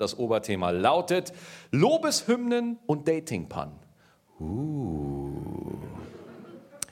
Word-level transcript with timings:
Das 0.00 0.18
Oberthema 0.18 0.70
lautet 0.70 1.32
Lobeshymnen 1.70 2.78
und 2.86 3.06
Datingpannen. 3.06 3.74
Uh. 4.40 5.30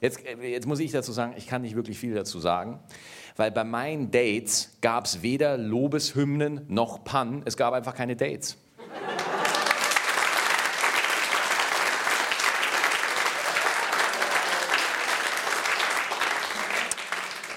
Jetzt, 0.00 0.20
jetzt 0.42 0.66
muss 0.66 0.78
ich 0.78 0.92
dazu 0.92 1.10
sagen, 1.12 1.34
ich 1.36 1.46
kann 1.46 1.62
nicht 1.62 1.74
wirklich 1.74 1.98
viel 1.98 2.14
dazu 2.14 2.38
sagen, 2.38 2.78
weil 3.36 3.50
bei 3.50 3.64
meinen 3.64 4.10
Dates 4.10 4.76
gab 4.80 5.06
es 5.06 5.22
weder 5.22 5.56
Lobeshymnen 5.56 6.66
noch 6.68 7.02
Pannen, 7.02 7.42
es 7.46 7.56
gab 7.56 7.72
einfach 7.72 7.94
keine 7.94 8.14
Dates. 8.14 8.58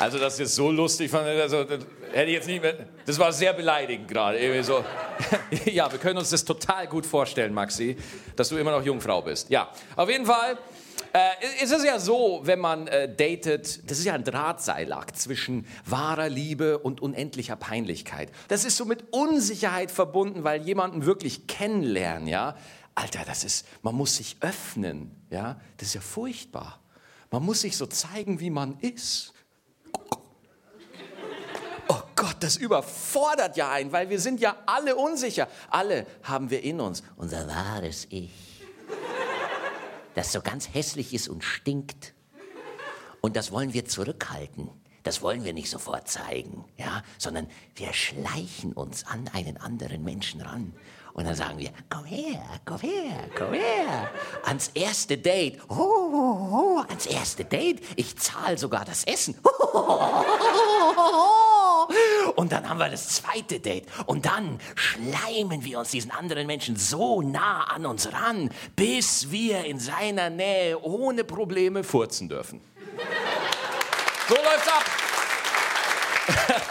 Also 0.01 0.17
das 0.17 0.39
ist 0.39 0.55
so 0.55 0.71
lustig, 0.71 1.13
also, 1.13 1.63
das 1.63 1.85
hätte 2.11 2.31
ich 2.31 2.33
jetzt 2.33 2.47
nicht 2.47 2.59
mehr, 2.59 2.87
das 3.05 3.19
war 3.19 3.31
sehr 3.31 3.53
beleidigend 3.53 4.07
gerade. 4.07 4.63
So. 4.63 4.83
Ja, 5.65 5.91
wir 5.91 5.99
können 5.99 6.17
uns 6.17 6.31
das 6.31 6.43
total 6.43 6.87
gut 6.87 7.05
vorstellen, 7.05 7.53
Maxi, 7.53 7.95
dass 8.35 8.49
du 8.49 8.57
immer 8.57 8.71
noch 8.71 8.83
Jungfrau 8.83 9.21
bist. 9.21 9.51
Ja, 9.51 9.69
auf 9.95 10.09
jeden 10.09 10.25
Fall 10.25 10.57
äh, 11.13 11.63
ist 11.63 11.71
es 11.71 11.83
ja 11.83 11.99
so, 11.99 12.41
wenn 12.43 12.57
man 12.57 12.87
äh, 12.87 13.13
datet, 13.13 13.89
das 13.91 13.99
ist 13.99 14.05
ja 14.05 14.15
ein 14.15 14.23
Drahtseilakt 14.23 15.19
zwischen 15.19 15.67
wahrer 15.85 16.29
Liebe 16.29 16.79
und 16.79 16.99
unendlicher 16.99 17.55
Peinlichkeit. 17.55 18.31
Das 18.47 18.65
ist 18.65 18.77
so 18.77 18.85
mit 18.85 19.13
Unsicherheit 19.13 19.91
verbunden, 19.91 20.43
weil 20.43 20.63
jemanden 20.63 21.05
wirklich 21.05 21.45
kennenlernen, 21.45 22.27
ja. 22.27 22.55
Alter, 22.95 23.21
das 23.27 23.43
ist, 23.43 23.67
man 23.83 23.93
muss 23.93 24.15
sich 24.15 24.37
öffnen, 24.39 25.15
ja. 25.29 25.61
Das 25.77 25.89
ist 25.89 25.93
ja 25.93 26.01
furchtbar. 26.01 26.79
Man 27.29 27.43
muss 27.43 27.61
sich 27.61 27.77
so 27.77 27.85
zeigen, 27.85 28.39
wie 28.39 28.49
man 28.49 28.79
ist. 28.79 29.33
Oh 31.87 32.01
Gott, 32.15 32.30
das 32.43 32.57
überfordert 32.57 33.57
ja 33.57 33.71
einen, 33.71 33.91
weil 33.91 34.09
wir 34.09 34.19
sind 34.19 34.39
ja 34.39 34.55
alle 34.65 34.95
unsicher. 34.95 35.47
Alle 35.69 36.05
haben 36.23 36.49
wir 36.49 36.63
in 36.63 36.79
uns 36.79 37.03
unser 37.15 37.47
wahres 37.47 38.07
Ich, 38.09 38.63
das 40.15 40.31
so 40.31 40.41
ganz 40.41 40.73
hässlich 40.73 41.13
ist 41.13 41.29
und 41.29 41.43
stinkt. 41.43 42.13
Und 43.21 43.35
das 43.35 43.51
wollen 43.51 43.73
wir 43.73 43.85
zurückhalten. 43.85 44.69
Das 45.03 45.21
wollen 45.21 45.43
wir 45.43 45.53
nicht 45.53 45.69
sofort 45.69 46.07
zeigen, 46.07 46.65
ja, 46.77 47.03
sondern 47.17 47.47
wir 47.75 47.91
schleichen 47.93 48.73
uns 48.73 49.05
an 49.07 49.29
einen 49.33 49.57
anderen 49.57 50.03
Menschen 50.03 50.41
ran. 50.41 50.73
Und 51.13 51.25
dann 51.25 51.35
sagen 51.35 51.57
wir, 51.57 51.71
komm 51.89 52.05
her, 52.05 52.41
komm 52.65 52.79
her, 52.79 53.29
komm 53.37 53.53
her. 53.53 54.09
Ans 54.45 54.71
erste 54.73 55.17
Date. 55.17 55.59
Oh, 55.67 55.75
oh, 55.75 56.49
oh, 56.51 56.79
ans 56.87 57.05
erste 57.05 57.43
Date. 57.43 57.81
Ich 57.95 58.17
zahle 58.17 58.57
sogar 58.57 58.85
das 58.85 59.03
Essen. 59.03 59.37
Und 62.41 62.51
dann 62.51 62.67
haben 62.67 62.79
wir 62.79 62.89
das 62.89 63.07
zweite 63.07 63.59
Date. 63.59 63.85
Und 64.07 64.25
dann 64.25 64.59
schleimen 64.73 65.63
wir 65.63 65.77
uns 65.77 65.91
diesen 65.91 66.09
anderen 66.09 66.47
Menschen 66.47 66.75
so 66.75 67.21
nah 67.21 67.65
an 67.65 67.85
uns 67.85 68.11
ran, 68.11 68.49
bis 68.75 69.29
wir 69.29 69.63
in 69.65 69.79
seiner 69.79 70.31
Nähe 70.31 70.81
ohne 70.81 71.23
Probleme 71.23 71.83
furzen 71.83 72.29
dürfen. 72.29 72.59
So 74.27 74.33
läuft's 74.33 74.67
ab. 74.67 74.85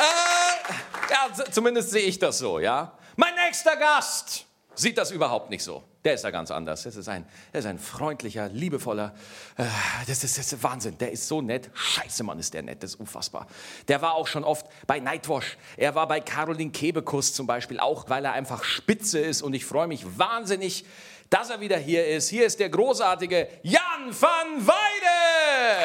äh, 0.00 1.12
ja, 1.12 1.28
zumindest 1.52 1.90
sehe 1.90 2.06
ich 2.06 2.18
das 2.18 2.38
so, 2.38 2.58
ja. 2.58 2.98
Mein 3.14 3.36
nächster 3.46 3.76
Gast 3.76 4.44
sieht 4.74 4.98
das 4.98 5.12
überhaupt 5.12 5.50
nicht 5.50 5.62
so. 5.62 5.84
Der 6.02 6.14
ist 6.14 6.24
da 6.24 6.30
ganz 6.30 6.50
anders. 6.50 6.84
Das 6.84 6.96
ist 6.96 7.08
ein, 7.08 7.26
das 7.52 7.64
ist 7.64 7.70
ein 7.70 7.78
freundlicher, 7.78 8.48
liebevoller, 8.48 9.14
äh, 9.58 9.64
das, 10.06 10.24
ist, 10.24 10.38
das 10.38 10.50
ist 10.50 10.62
Wahnsinn. 10.62 10.96
Der 10.96 11.12
ist 11.12 11.28
so 11.28 11.42
nett. 11.42 11.68
Scheiße, 11.74 12.24
Mann, 12.24 12.38
ist 12.38 12.54
der 12.54 12.62
nett. 12.62 12.82
Das 12.82 12.94
ist 12.94 13.00
unfassbar. 13.00 13.46
Der 13.86 14.00
war 14.00 14.14
auch 14.14 14.26
schon 14.26 14.42
oft 14.42 14.66
bei 14.86 14.98
Nightwash. 14.98 15.58
Er 15.76 15.94
war 15.94 16.08
bei 16.08 16.20
Caroline 16.20 16.70
Kebekus 16.70 17.34
zum 17.34 17.46
Beispiel, 17.46 17.78
auch 17.78 18.08
weil 18.08 18.24
er 18.24 18.32
einfach 18.32 18.64
spitze 18.64 19.18
ist. 19.18 19.42
Und 19.42 19.52
ich 19.52 19.66
freue 19.66 19.88
mich 19.88 20.06
wahnsinnig, 20.18 20.86
dass 21.28 21.50
er 21.50 21.60
wieder 21.60 21.76
hier 21.76 22.06
ist. 22.06 22.30
Hier 22.30 22.46
ist 22.46 22.60
der 22.60 22.70
großartige 22.70 23.48
Jan 23.62 24.08
van 24.08 24.66
Weide. 24.66 24.76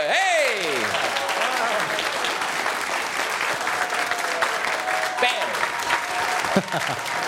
Hey! 0.07 0.85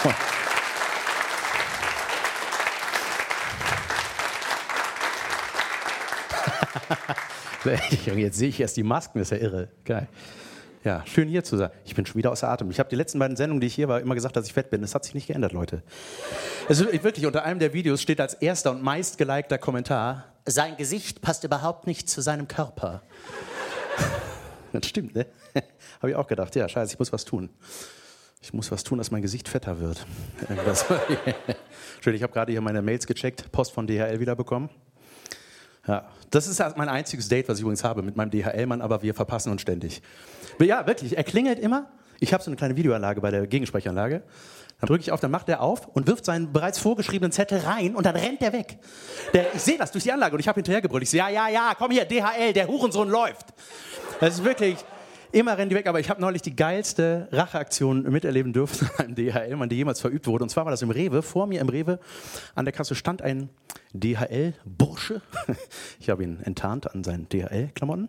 Bam! 0.03 0.15
Jetzt 8.16 8.38
sehe 8.38 8.50
ich 8.50 8.59
erst 8.59 8.78
die 8.78 8.83
Masken, 8.83 9.19
das 9.19 9.31
ist 9.31 9.39
ja 9.39 9.47
irre. 9.47 9.69
Geil. 9.85 10.07
Ja, 10.83 11.03
schön 11.05 11.28
hier 11.28 11.44
zu 11.44 11.57
sein. 11.57 11.69
Ich 11.85 11.95
bin 11.95 12.05
schon 12.05 12.16
wieder 12.16 12.31
außer 12.31 12.47
Atem. 12.47 12.72
Ich 12.72 12.79
habe 12.79 12.89
die 12.89 12.95
letzten 12.95 13.19
beiden 13.19 13.35
Sendungen, 13.35 13.59
die 13.59 13.67
ich 13.67 13.75
hier 13.75 13.88
war, 13.89 14.00
immer 14.00 14.16
gesagt, 14.16 14.35
dass 14.38 14.45
ich 14.45 14.53
fett 14.53 14.69
bin. 14.69 14.81
Das 14.81 14.95
hat 14.95 15.03
sich 15.03 15.13
nicht 15.13 15.28
geändert, 15.28 15.51
Leute. 15.51 15.83
Es 16.69 16.79
ist 16.79 17.03
wirklich, 17.03 17.25
unter 17.25 17.44
einem 17.44 17.59
der 17.59 17.73
Videos 17.73 18.01
steht 18.01 18.22
als 18.22 18.35
erster 18.35 18.72
und 18.72 18.81
meist 18.81 19.17
gelikter 19.17 19.57
Kommentar, 19.57 20.25
sein 20.45 20.77
Gesicht 20.77 21.22
passt 21.22 21.44
überhaupt 21.44 21.88
nicht 21.88 22.09
zu 22.09 22.22
seinem 22.22 22.47
Körper. 22.47 23.01
Das 24.73 24.85
stimmt, 24.85 25.16
ne? 25.16 25.25
Habe 26.01 26.11
ich 26.11 26.16
auch 26.16 26.27
gedacht. 26.27 26.53
Ja, 26.56 26.67
scheiße, 26.67 26.94
ich 26.94 27.00
muss 27.00 27.11
was 27.11 27.23
tun. 27.23 27.50
Ich 28.41 28.53
muss 28.53 28.69
was 28.69 28.83
tun, 28.83 28.97
dass 28.97 29.11
mein 29.11 29.22
Gesicht 29.22 29.47
fetter 29.47 29.79
wird. 29.79 30.06
Schön, 32.01 32.13
ich 32.13 32.22
habe 32.22 32.33
gerade 32.33 32.51
hier 32.51 32.61
meine 32.61 32.81
Mails 32.81 33.07
gecheckt, 33.07 33.51
Post 33.51 33.72
von 33.72 33.88
DHL 33.88 34.19
wiederbekommen. 34.19 34.69
Ja, 35.87 36.05
das 36.29 36.47
ist 36.47 36.61
mein 36.75 36.89
einziges 36.89 37.29
Date, 37.29 37.47
was 37.47 37.57
ich 37.57 37.61
übrigens 37.61 37.83
habe 37.83 38.01
mit 38.01 38.17
meinem 38.17 38.29
DHL-Mann, 38.29 38.81
aber 38.81 39.01
wir 39.01 39.13
verpassen 39.13 39.51
uns 39.51 39.61
ständig. 39.61 40.01
Ja, 40.59 40.85
wirklich, 40.85 41.17
er 41.17 41.23
klingelt 41.23 41.59
immer. 41.59 41.87
Ich 42.19 42.33
habe 42.33 42.43
so 42.43 42.49
eine 42.49 42.57
kleine 42.57 42.75
Videoanlage 42.75 43.21
bei 43.21 43.31
der 43.31 43.47
Gegensprechanlage. 43.47 44.23
Dann 44.79 44.87
drücke 44.87 45.01
ich 45.01 45.11
auf, 45.11 45.19
dann 45.19 45.31
macht 45.31 45.49
er 45.49 45.61
auf 45.61 45.87
und 45.87 46.07
wirft 46.07 46.25
seinen 46.25 46.51
bereits 46.51 46.77
vorgeschriebenen 46.77 47.31
Zettel 47.31 47.59
rein 47.59 47.95
und 47.95 48.05
dann 48.05 48.15
rennt 48.15 48.41
er 48.41 48.53
weg. 48.53 48.77
Der, 49.33 49.55
ich 49.55 49.61
sehe 49.61 49.77
das 49.77 49.91
durch 49.91 50.03
die 50.03 50.11
Anlage 50.11 50.35
und 50.35 50.39
ich 50.39 50.47
habe 50.47 50.57
hinterhergebrüllt. 50.57 51.03
Ich 51.03 51.09
so, 51.09 51.17
ja, 51.17 51.29
ja, 51.29 51.47
ja, 51.47 51.73
komm 51.77 51.91
hier, 51.91 52.05
DHL, 52.05 52.53
der 52.53 52.67
Hurensohn 52.67 53.09
läuft. 53.09 53.47
Das 54.19 54.35
ist 54.35 54.43
wirklich, 54.43 54.77
Immer 55.31 55.57
rennen 55.57 55.69
die 55.69 55.75
weg, 55.75 55.88
aber 55.88 55.99
ich 55.99 56.09
habe 56.09 56.21
neulich 56.21 56.41
die 56.41 56.55
geilste 56.55 57.27
Racheaktion 57.31 58.03
miterleben 58.03 58.53
dürfen 58.53 58.89
an 58.97 59.15
DHL, 59.15 59.67
die 59.67 59.75
jemals 59.75 59.99
verübt 59.99 60.27
wurde. 60.27 60.43
Und 60.43 60.49
zwar 60.49 60.65
war 60.65 60.71
das 60.71 60.81
im 60.81 60.89
Rewe. 60.89 61.21
Vor 61.21 61.47
mir 61.47 61.59
im 61.59 61.69
Rewe 61.69 61.99
an 62.55 62.65
der 62.65 62.73
Kasse 62.73 62.95
stand 62.95 63.21
ein 63.21 63.49
DHL-Bursche. 63.93 65.21
Ich 65.99 66.09
habe 66.09 66.23
ihn 66.23 66.39
enttarnt 66.43 66.93
an 66.93 67.03
seinen 67.03 67.27
DHL-Klamotten. 67.27 68.07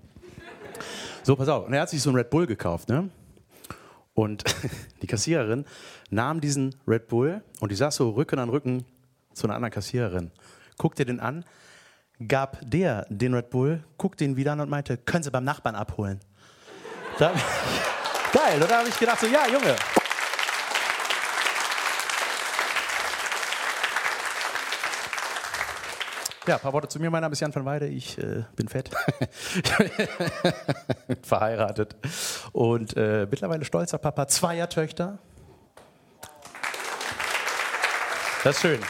So, 1.23 1.35
pass 1.37 1.49
auf. 1.49 1.67
Und 1.67 1.73
er 1.73 1.83
hat 1.83 1.91
sich 1.91 2.01
so 2.01 2.11
einen 2.11 2.19
Red 2.19 2.31
Bull 2.31 2.47
gekauft, 2.47 2.89
ne? 2.89 3.11
Und 4.15 4.45
die 5.03 5.07
Kassiererin 5.07 5.65
nahm 6.11 6.41
diesen 6.41 6.75
Red 6.87 7.09
Bull 7.09 7.43
und 7.61 7.73
die 7.73 7.77
saß 7.77 7.97
so 7.97 8.11
Rücken 8.11 8.39
an 8.39 8.49
Rücken 8.49 8.85
zu 9.33 9.47
einer 9.47 9.55
anderen 9.55 9.73
Kassiererin. 9.73 10.31
Guckte 10.77 11.05
den 11.05 11.21
an, 11.21 11.45
gab 12.27 12.59
der 12.63 13.07
den 13.11 13.35
Red 13.35 13.51
Bull, 13.51 13.85
guckte 13.97 14.25
ihn 14.25 14.37
wieder 14.37 14.53
an 14.53 14.61
und 14.61 14.71
meinte, 14.71 14.97
können 14.97 15.23
Sie 15.23 15.31
beim 15.31 15.45
Nachbarn 15.45 15.75
abholen. 15.75 16.21
Da, 17.19 17.33
geil, 18.33 18.63
oder 18.63 18.79
habe 18.79 18.89
ich 18.89 18.97
gedacht, 18.97 19.19
so, 19.19 19.27
ja, 19.27 19.49
Junge. 19.49 19.75
Ja, 26.47 26.55
ein 26.55 26.61
paar 26.61 26.73
Worte 26.73 26.87
zu 26.87 27.01
mir. 27.01 27.11
Mein 27.11 27.23
Name 27.23 27.33
ist 27.33 27.41
Jan 27.41 27.53
van 27.53 27.65
Weide. 27.65 27.89
Ich 27.89 28.17
äh, 28.19 28.45
bin 28.55 28.69
fett. 28.69 28.91
verheiratet. 31.23 31.97
Und 32.53 32.97
äh, 32.97 33.27
mittlerweile 33.29 33.65
stolzer 33.65 33.99
Papa 33.99 34.29
zweier 34.29 34.69
Töchter. 34.69 35.19
Das 38.45 38.55
ist 38.55 38.63
schön. 38.63 38.81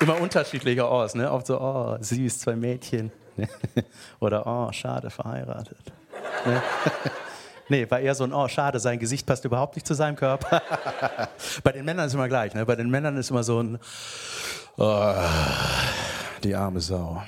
Immer 0.00 0.18
unterschiedlicher 0.18 0.88
aus, 0.88 1.14
ne? 1.14 1.30
Oft 1.30 1.48
so, 1.48 1.60
oh, 1.60 1.98
süß, 2.00 2.38
zwei 2.38 2.56
Mädchen. 2.56 3.12
Oder, 4.20 4.46
oh, 4.46 4.72
schade, 4.72 5.10
verheiratet. 5.10 5.92
Ne? 7.68 7.76
Nee, 7.76 7.90
war 7.90 8.00
eher 8.00 8.14
so 8.14 8.24
ein, 8.24 8.32
oh, 8.32 8.48
schade, 8.48 8.80
sein 8.80 8.98
Gesicht 8.98 9.26
passt 9.26 9.44
überhaupt 9.44 9.76
nicht 9.76 9.86
zu 9.86 9.94
seinem 9.94 10.16
Körper. 10.16 10.62
Bei 11.62 11.72
den 11.72 11.84
Männern 11.84 12.06
ist 12.06 12.14
immer 12.14 12.28
gleich. 12.28 12.54
Ne? 12.54 12.64
Bei 12.66 12.76
den 12.76 12.90
Männern 12.90 13.16
ist 13.16 13.30
immer 13.30 13.42
so 13.42 13.62
ein, 13.62 13.78
oh, 14.76 15.14
die 16.42 16.54
arme 16.54 16.80
Sau. 16.80 17.22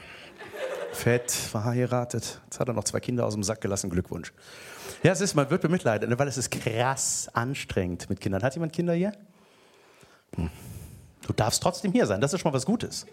Fett, 0.92 1.30
verheiratet. 1.30 2.40
Jetzt 2.44 2.60
hat 2.60 2.68
er 2.68 2.74
noch 2.74 2.84
zwei 2.84 3.00
Kinder 3.00 3.24
aus 3.24 3.34
dem 3.34 3.42
Sack 3.42 3.60
gelassen. 3.60 3.90
Glückwunsch. 3.90 4.32
Ja, 5.02 5.12
es 5.12 5.20
ist, 5.20 5.34
man 5.34 5.48
wird 5.50 5.62
bemitleidet, 5.62 6.08
ne? 6.08 6.18
weil 6.18 6.28
es 6.28 6.36
ist 6.36 6.50
krass 6.50 7.28
anstrengend 7.32 8.10
mit 8.10 8.20
Kindern. 8.20 8.42
Hat 8.42 8.54
jemand 8.54 8.72
Kinder 8.72 8.92
hier? 8.92 9.12
Hm. 10.36 10.50
Du 11.26 11.32
darfst 11.32 11.62
trotzdem 11.62 11.92
hier 11.92 12.06
sein. 12.06 12.20
Das 12.20 12.32
ist 12.32 12.40
schon 12.40 12.50
mal 12.50 12.56
was 12.56 12.66
Gutes. 12.66 13.06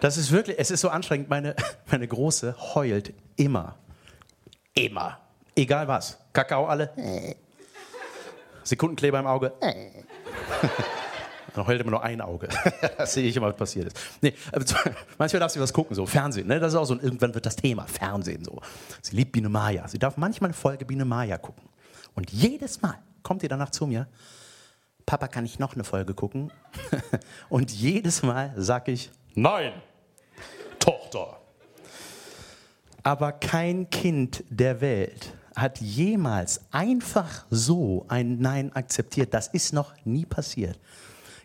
Das 0.00 0.16
ist 0.16 0.30
wirklich, 0.32 0.58
es 0.58 0.70
ist 0.70 0.80
so 0.80 0.88
anstrengend. 0.88 1.28
Meine, 1.28 1.54
meine 1.90 2.06
Große 2.06 2.56
heult 2.74 3.12
immer. 3.36 3.76
Immer. 4.74 5.18
Egal 5.58 5.88
was. 5.88 6.16
Kakao 6.32 6.66
alle. 6.66 6.90
Sekundenkleber 8.62 9.18
im 9.18 9.26
Auge. 9.26 9.52
Dann 11.54 11.66
heult 11.66 11.80
immer 11.80 11.90
nur 11.90 12.02
ein 12.04 12.20
Auge. 12.20 12.48
das 12.98 13.14
sehe 13.14 13.28
ich 13.28 13.36
immer, 13.36 13.48
was 13.48 13.56
passiert 13.56 13.88
ist. 13.88 13.98
Nee, 14.20 14.34
manchmal 15.18 15.40
darf 15.40 15.50
sie 15.50 15.58
was 15.58 15.72
gucken, 15.72 15.96
so 15.96 16.06
Fernsehen. 16.06 16.46
Ne? 16.46 16.60
Das 16.60 16.72
ist 16.72 16.78
auch 16.78 16.84
so, 16.84 16.94
irgendwann 16.94 17.34
wird 17.34 17.44
das 17.44 17.56
Thema, 17.56 17.86
Fernsehen 17.88 18.44
so. 18.44 18.60
Sie 19.02 19.16
liebt 19.16 19.32
Biene 19.32 19.48
Maya. 19.48 19.88
Sie 19.88 19.98
darf 19.98 20.16
manchmal 20.16 20.48
eine 20.48 20.54
Folge 20.54 20.84
Biene 20.84 21.04
Maya 21.04 21.38
gucken. 21.38 21.68
Und 22.14 22.30
jedes 22.30 22.80
Mal 22.80 22.98
kommt 23.24 23.42
die 23.42 23.48
danach 23.48 23.70
zu 23.70 23.88
mir. 23.88 24.06
Papa, 25.06 25.26
kann 25.26 25.44
ich 25.44 25.58
noch 25.58 25.74
eine 25.74 25.82
Folge 25.82 26.14
gucken? 26.14 26.52
Und 27.48 27.72
jedes 27.72 28.22
Mal 28.22 28.52
sage 28.56 28.92
ich, 28.92 29.10
nein, 29.34 29.72
Tochter. 30.78 31.40
Aber 33.02 33.32
kein 33.32 33.90
Kind 33.90 34.44
der 34.50 34.80
Welt 34.80 35.32
hat 35.60 35.80
jemals 35.80 36.60
einfach 36.70 37.44
so 37.50 38.06
ein 38.08 38.38
Nein 38.38 38.74
akzeptiert. 38.74 39.34
Das 39.34 39.48
ist 39.48 39.72
noch 39.72 39.92
nie 40.04 40.24
passiert. 40.24 40.78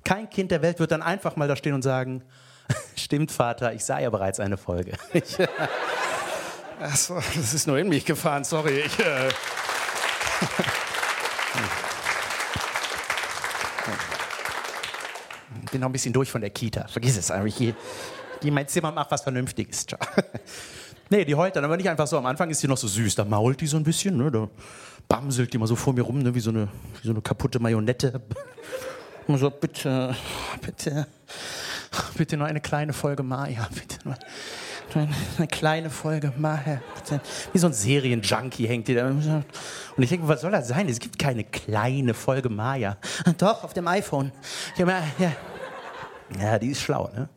Kein 0.03 0.29
Kind 0.29 0.51
der 0.51 0.61
Welt 0.61 0.79
wird 0.79 0.91
dann 0.91 1.01
einfach 1.01 1.35
mal 1.35 1.47
da 1.47 1.55
stehen 1.55 1.73
und 1.73 1.81
sagen, 1.81 2.23
stimmt 2.95 3.31
Vater, 3.31 3.73
ich 3.73 3.83
sah 3.83 3.99
ja 3.99 4.09
bereits 4.09 4.39
eine 4.39 4.57
Folge. 4.57 4.93
Ich, 5.13 5.37
Achso, 6.79 7.15
das 7.35 7.53
ist 7.53 7.67
nur 7.67 7.77
in 7.77 7.87
mich 7.87 8.05
gefahren, 8.05 8.43
sorry. 8.43 8.81
Ich, 8.85 8.99
äh 8.99 9.29
bin 15.73 15.81
noch 15.81 15.89
ein 15.89 15.91
bisschen 15.91 16.13
durch 16.13 16.31
von 16.31 16.39
der 16.39 16.51
Kita. 16.51 16.87
Vergiss 16.87 17.17
es 17.17 17.29
einfach. 17.31 17.47
Ich 17.47 17.73
gehe 18.39 18.51
mein 18.51 18.67
Zimmer 18.67 18.89
und 18.89 18.95
mach 18.95 19.11
was 19.11 19.23
Vernünftiges. 19.23 19.85
Nee, 21.13 21.25
die 21.25 21.35
heult 21.35 21.55
dann 21.55 21.63
aber 21.63 21.77
nicht 21.77 21.89
einfach 21.89 22.07
so. 22.07 22.17
Am 22.17 22.25
Anfang 22.25 22.49
ist 22.49 22.59
sie 22.59 22.67
noch 22.67 22.77
so 22.77 22.87
süß. 22.87 23.15
Da 23.15 23.25
mault 23.25 23.61
die 23.61 23.67
so 23.67 23.77
ein 23.77 23.83
bisschen. 23.83 24.17
Ne? 24.17 24.31
Da 24.31 24.49
bamselt 25.07 25.53
die 25.53 25.57
mal 25.57 25.67
so 25.67 25.75
vor 25.75 25.93
mir 25.93 26.01
rum, 26.01 26.19
ne? 26.19 26.33
wie, 26.33 26.39
so 26.39 26.49
eine, 26.49 26.67
wie 27.01 27.07
so 27.07 27.13
eine 27.13 27.21
kaputte 27.21 27.59
Marionette. 27.59 28.21
Und 29.27 29.37
so, 29.39 29.49
bitte, 29.49 30.15
bitte, 30.61 31.07
bitte 32.17 32.37
nur 32.37 32.47
eine 32.47 32.61
kleine 32.61 32.93
Folge 32.93 33.21
Maya. 33.21 33.67
Bitte 33.73 33.99
nur 34.05 34.15
eine 35.37 35.47
kleine 35.47 35.89
Folge 35.89 36.33
Maya. 36.35 36.81
Bitte. 36.95 37.21
Wie 37.51 37.59
so 37.59 37.67
ein 37.67 37.73
Serienjunkie 37.73 38.67
hängt 38.67 38.87
die 38.87 38.95
da. 38.95 39.07
Und 39.07 39.45
ich 39.97 40.09
denke, 40.09 40.27
was 40.27 40.41
soll 40.41 40.51
das 40.51 40.67
sein? 40.67 40.89
Es 40.89 40.99
gibt 40.99 41.19
keine 41.19 41.43
kleine 41.43 42.15
Folge 42.15 42.49
Maya. 42.49 42.97
Doch, 43.37 43.63
auf 43.63 43.73
dem 43.73 43.87
iPhone. 43.87 44.31
Ja, 44.77 45.03
ja 46.39 46.59
die 46.59 46.69
ist 46.69 46.81
schlau, 46.81 47.11
ne? 47.15 47.29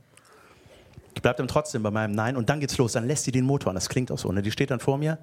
Ich 1.16 1.22
bleibe 1.22 1.38
dann 1.38 1.48
trotzdem 1.48 1.82
bei 1.82 1.90
meinem 1.90 2.14
Nein 2.14 2.36
und 2.36 2.50
dann 2.50 2.60
geht's 2.60 2.76
los. 2.76 2.92
Dann 2.92 3.06
lässt 3.06 3.24
sie 3.24 3.32
den 3.32 3.46
Motor 3.46 3.70
an. 3.70 3.74
Das 3.74 3.88
klingt 3.88 4.12
auch 4.12 4.18
so. 4.18 4.30
Ne? 4.30 4.42
Die 4.42 4.50
steht 4.50 4.70
dann 4.70 4.80
vor 4.80 4.98
mir. 4.98 5.18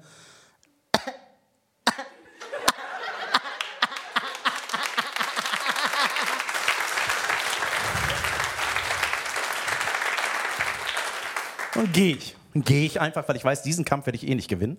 Und 11.76 11.92
gehe 11.92 12.16
ich. 12.16 12.34
Gehe 12.54 12.86
ich 12.86 13.00
einfach, 13.00 13.28
weil 13.28 13.36
ich 13.36 13.44
weiß, 13.44 13.62
diesen 13.62 13.84
Kampf 13.84 14.06
werde 14.06 14.16
ich 14.16 14.26
eh 14.26 14.34
nicht 14.34 14.48
gewinnen. 14.48 14.78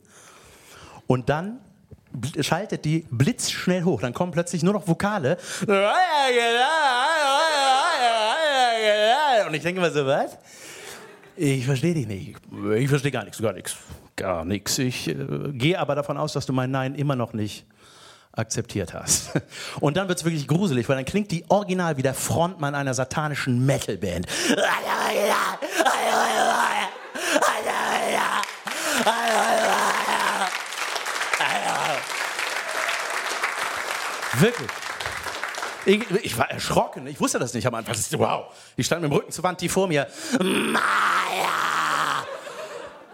Und 1.07 1.29
dann 1.29 1.61
schaltet 2.41 2.83
die 2.83 3.07
blitzschnell 3.09 3.83
hoch. 3.83 4.01
Dann 4.01 4.13
kommen 4.13 4.33
plötzlich 4.33 4.63
nur 4.63 4.73
noch 4.73 4.85
Vokale. 4.85 5.37
Und 9.47 9.53
ich 9.53 9.63
denke 9.63 9.79
mir 9.79 9.91
so, 9.91 10.05
was? 10.05 10.37
Ich 11.37 11.65
verstehe 11.65 11.93
dich 11.93 12.07
nicht. 12.07 12.35
Ich 12.77 12.89
verstehe 12.89 13.11
gar 13.11 13.23
nichts, 13.23 13.41
gar 13.41 13.53
nichts. 13.53 13.75
Gar 14.15 14.45
nichts. 14.45 14.77
Ich 14.77 15.09
äh, 15.09 15.15
gehe 15.51 15.77
aber 15.77 15.95
davon 15.95 16.17
aus, 16.17 16.33
dass 16.33 16.45
du 16.45 16.53
mein 16.53 16.71
Nein 16.71 16.95
immer 16.95 17.15
noch 17.15 17.33
nicht 17.33 17.65
akzeptiert 18.31 18.93
hast. 18.93 19.31
Und 19.79 19.97
dann 19.97 20.07
wird 20.07 20.19
es 20.19 20.25
wirklich 20.25 20.47
gruselig, 20.47 20.87
weil 20.87 20.95
dann 20.95 21.05
klingt 21.05 21.31
die 21.31 21.43
original 21.49 21.97
wie 21.97 22.03
der 22.03 22.13
Frontmann 22.13 22.75
einer 22.75 22.93
satanischen 22.93 23.65
Metalband. 23.65 24.27
Wirklich. 34.39 34.84
Ich, 35.85 36.09
ich, 36.23 36.37
war 36.37 36.49
erschrocken. 36.49 37.07
Ich 37.07 37.19
wusste 37.19 37.39
das 37.39 37.53
nicht 37.53 37.67
am 37.67 37.75
Anfang. 37.75 37.95
Wow. 38.17 38.53
Ich 38.75 38.85
stand 38.85 39.01
mit 39.01 39.11
dem 39.11 39.15
Rücken 39.15 39.31
zur 39.31 39.43
Wand, 39.43 39.61
die 39.61 39.69
vor 39.69 39.87
mir. 39.87 40.07
Maya! 40.39 42.25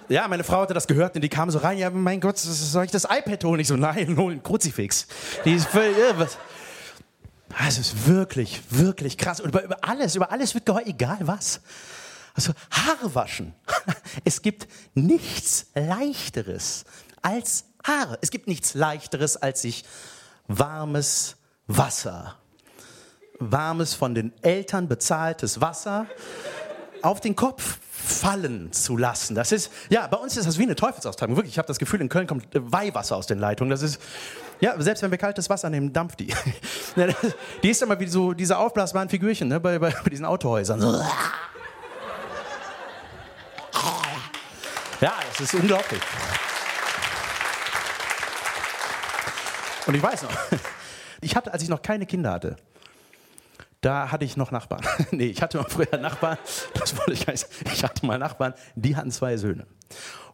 Ja, 0.07 0.27
meine 0.27 0.43
Frau 0.43 0.61
hatte 0.61 0.73
das 0.73 0.87
gehört 0.87 1.15
und 1.15 1.21
die 1.21 1.29
kam 1.29 1.49
so 1.51 1.59
rein. 1.59 1.77
Ja, 1.77 1.89
mein 1.89 2.19
Gott, 2.19 2.37
soll 2.37 2.85
ich 2.85 2.91
das 2.91 3.05
iPad 3.05 3.43
holen? 3.43 3.59
Ich 3.61 3.67
so, 3.67 3.77
nein, 3.77 4.17
hol 4.17 4.33
ein 4.33 4.43
Kruzifix. 4.43 5.07
Die 5.45 5.53
ist 5.53 5.67
völlig 5.67 5.97
irre. 5.97 6.27
Ah, 7.53 7.67
es 7.67 7.77
ist 7.77 8.07
wirklich, 8.07 8.61
wirklich 8.69 9.17
krass. 9.17 9.39
Und 9.39 9.49
über, 9.49 9.63
über 9.63 9.77
alles, 9.81 10.15
über 10.15 10.31
alles 10.31 10.53
wird 10.53 10.65
geheult, 10.65 10.87
egal 10.87 11.19
was. 11.21 11.61
Also 12.33 12.53
Haare 12.71 13.13
waschen. 13.15 13.53
Es 14.25 14.41
gibt 14.41 14.67
nichts 14.93 15.67
Leichteres 15.73 16.83
als 17.21 17.65
Haare. 17.85 18.17
Es 18.21 18.31
gibt 18.31 18.47
nichts 18.47 18.73
Leichteres 18.73 19.37
als 19.37 19.61
sich 19.61 19.85
warmes 20.47 21.37
Wasser, 21.67 22.37
warmes 23.41 23.93
von 23.93 24.15
den 24.15 24.31
Eltern 24.41 24.87
bezahltes 24.87 25.61
Wasser 25.61 26.05
auf 27.01 27.19
den 27.19 27.35
Kopf 27.35 27.79
fallen 28.01 28.71
zu 28.71 28.97
lassen. 28.97 29.35
Das 29.35 29.51
ist, 29.51 29.71
ja, 29.89 30.07
bei 30.07 30.17
uns 30.17 30.37
ist 30.37 30.47
das 30.47 30.57
wie 30.57 30.63
eine 30.63 30.75
Teufelsaustragung. 30.75 31.35
Wirklich, 31.35 31.53
ich 31.53 31.57
habe 31.57 31.67
das 31.67 31.79
Gefühl, 31.79 32.01
in 32.01 32.09
Köln 32.09 32.27
kommt 32.27 32.47
Weihwasser 32.53 33.15
aus 33.15 33.27
den 33.27 33.39
Leitungen. 33.39 33.71
Das 33.71 33.81
ist, 33.81 34.01
ja, 34.59 34.79
selbst 34.79 35.01
wenn 35.03 35.11
wir 35.11 35.17
kaltes 35.17 35.49
Wasser 35.49 35.69
nehmen, 35.69 35.93
dampft 35.93 36.19
die. 36.19 36.33
Die 37.63 37.69
ist 37.69 37.81
immer 37.81 37.99
wie 37.99 38.07
so 38.07 38.33
diese 38.33 38.57
aufblasbaren 38.57 39.09
Figürchen 39.09 39.47
ne, 39.47 39.59
bei, 39.59 39.79
bei 39.79 39.91
diesen 40.09 40.25
Autohäusern. 40.25 40.81
Ja, 44.99 45.13
das 45.29 45.41
ist 45.41 45.53
unglaublich. 45.55 46.01
Und 49.87 49.95
ich 49.95 50.03
weiß 50.03 50.23
noch, 50.23 50.31
ich 51.21 51.35
hatte, 51.35 51.51
als 51.51 51.63
ich 51.63 51.69
noch 51.69 51.81
keine 51.81 52.05
Kinder 52.05 52.31
hatte, 52.31 52.55
da 53.81 54.11
hatte 54.11 54.25
ich 54.25 54.37
noch 54.37 54.51
Nachbarn. 54.51 54.85
nee, 55.11 55.25
ich 55.25 55.41
hatte 55.41 55.57
mal 55.57 55.69
früher 55.69 55.97
Nachbarn, 55.97 56.37
das 56.75 56.97
wollte 56.97 57.13
ich 57.13 57.25
gar 57.25 57.33
nicht. 57.33 57.47
Ich 57.73 57.83
hatte 57.83 58.05
mal 58.05 58.17
Nachbarn, 58.17 58.53
die 58.75 58.95
hatten 58.95 59.11
zwei 59.11 59.37
Söhne. 59.37 59.65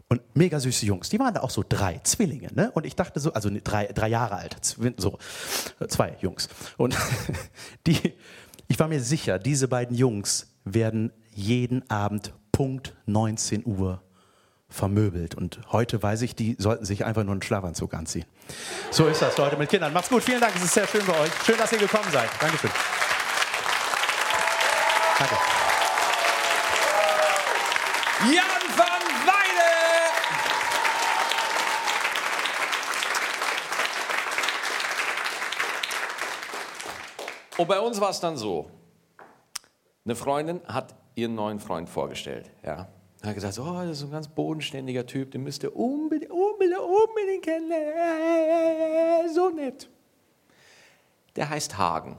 Und 0.10 0.22
mega 0.36 0.60
süße 0.60 0.86
Jungs. 0.86 1.10
Die 1.10 1.20
waren 1.20 1.34
da 1.34 1.42
auch 1.42 1.50
so 1.50 1.66
drei 1.68 2.00
Zwillinge, 2.04 2.50
ne? 2.54 2.72
Und 2.72 2.86
ich 2.86 2.96
dachte 2.96 3.20
so, 3.20 3.34
also 3.34 3.50
drei, 3.64 3.88
drei 3.88 4.08
Jahre 4.08 4.36
alt, 4.36 4.56
so 4.98 5.18
zwei 5.90 6.16
Jungs. 6.22 6.48
Und 6.78 6.96
die, 7.88 8.14
ich 8.68 8.80
war 8.80 8.88
mir 8.88 9.02
sicher, 9.02 9.38
diese 9.38 9.68
beiden 9.68 9.96
Jungs 9.98 10.48
werden 10.64 11.12
jeden 11.34 11.90
Abend 11.90 12.34
Punkt 12.54 12.96
19 13.06 13.66
Uhr 13.66 14.02
vermöbelt. 14.70 15.36
Und 15.36 15.60
heute 15.72 16.02
weiß 16.02 16.22
ich, 16.22 16.36
die 16.36 16.56
sollten 16.58 16.86
sich 16.86 17.06
einfach 17.06 17.24
nur 17.24 17.34
einen 17.34 17.42
Schlafanzug 17.42 17.94
anziehen. 17.94 18.26
So 18.92 19.08
ist 19.08 19.22
das, 19.22 19.38
Leute, 19.38 19.58
mit 19.58 19.70
Kindern. 19.70 19.94
Macht's 19.94 20.10
gut. 20.10 20.24
Vielen 20.24 20.42
Dank. 20.42 20.56
Es 20.56 20.64
ist 20.64 20.74
sehr 20.74 20.88
schön 20.88 21.06
bei 21.06 21.20
euch. 21.20 21.32
Schön, 21.46 21.58
dass 21.58 21.72
ihr 21.72 21.80
gekommen 21.80 22.10
seid. 22.12 22.30
Dankeschön. 22.40 22.72
Danke. 25.20 25.36
Jan 28.32 28.62
van 28.76 29.02
Weide! 29.26 29.72
Und 37.58 37.68
bei 37.68 37.80
uns 37.80 38.00
war 38.00 38.12
es 38.12 38.20
dann 38.20 38.38
so. 38.38 38.70
Eine 40.06 40.16
Freundin 40.16 40.62
hat 40.68 40.94
ihren 41.16 41.34
neuen 41.34 41.60
Freund 41.60 41.90
vorgestellt. 41.90 42.52
Ja. 42.64 42.88
Er 43.22 43.30
hat 43.30 43.36
gesagt, 43.36 43.58
oh, 43.58 43.82
das 43.82 43.98
ist 43.98 44.04
ein 44.04 44.12
ganz 44.12 44.28
bodenständiger 44.28 45.08
Typ, 45.08 45.32
den 45.32 45.42
müsst 45.44 45.64
ihr 45.64 45.76
unbedingt, 45.76 46.32
unbedingt, 46.32 46.80
unbedingt 46.80 47.44
kennenlernen. 47.44 49.34
So 49.34 49.50
nett. 49.50 49.90
Der 51.36 51.50
heißt 51.50 51.76
Hagen. 51.76 52.18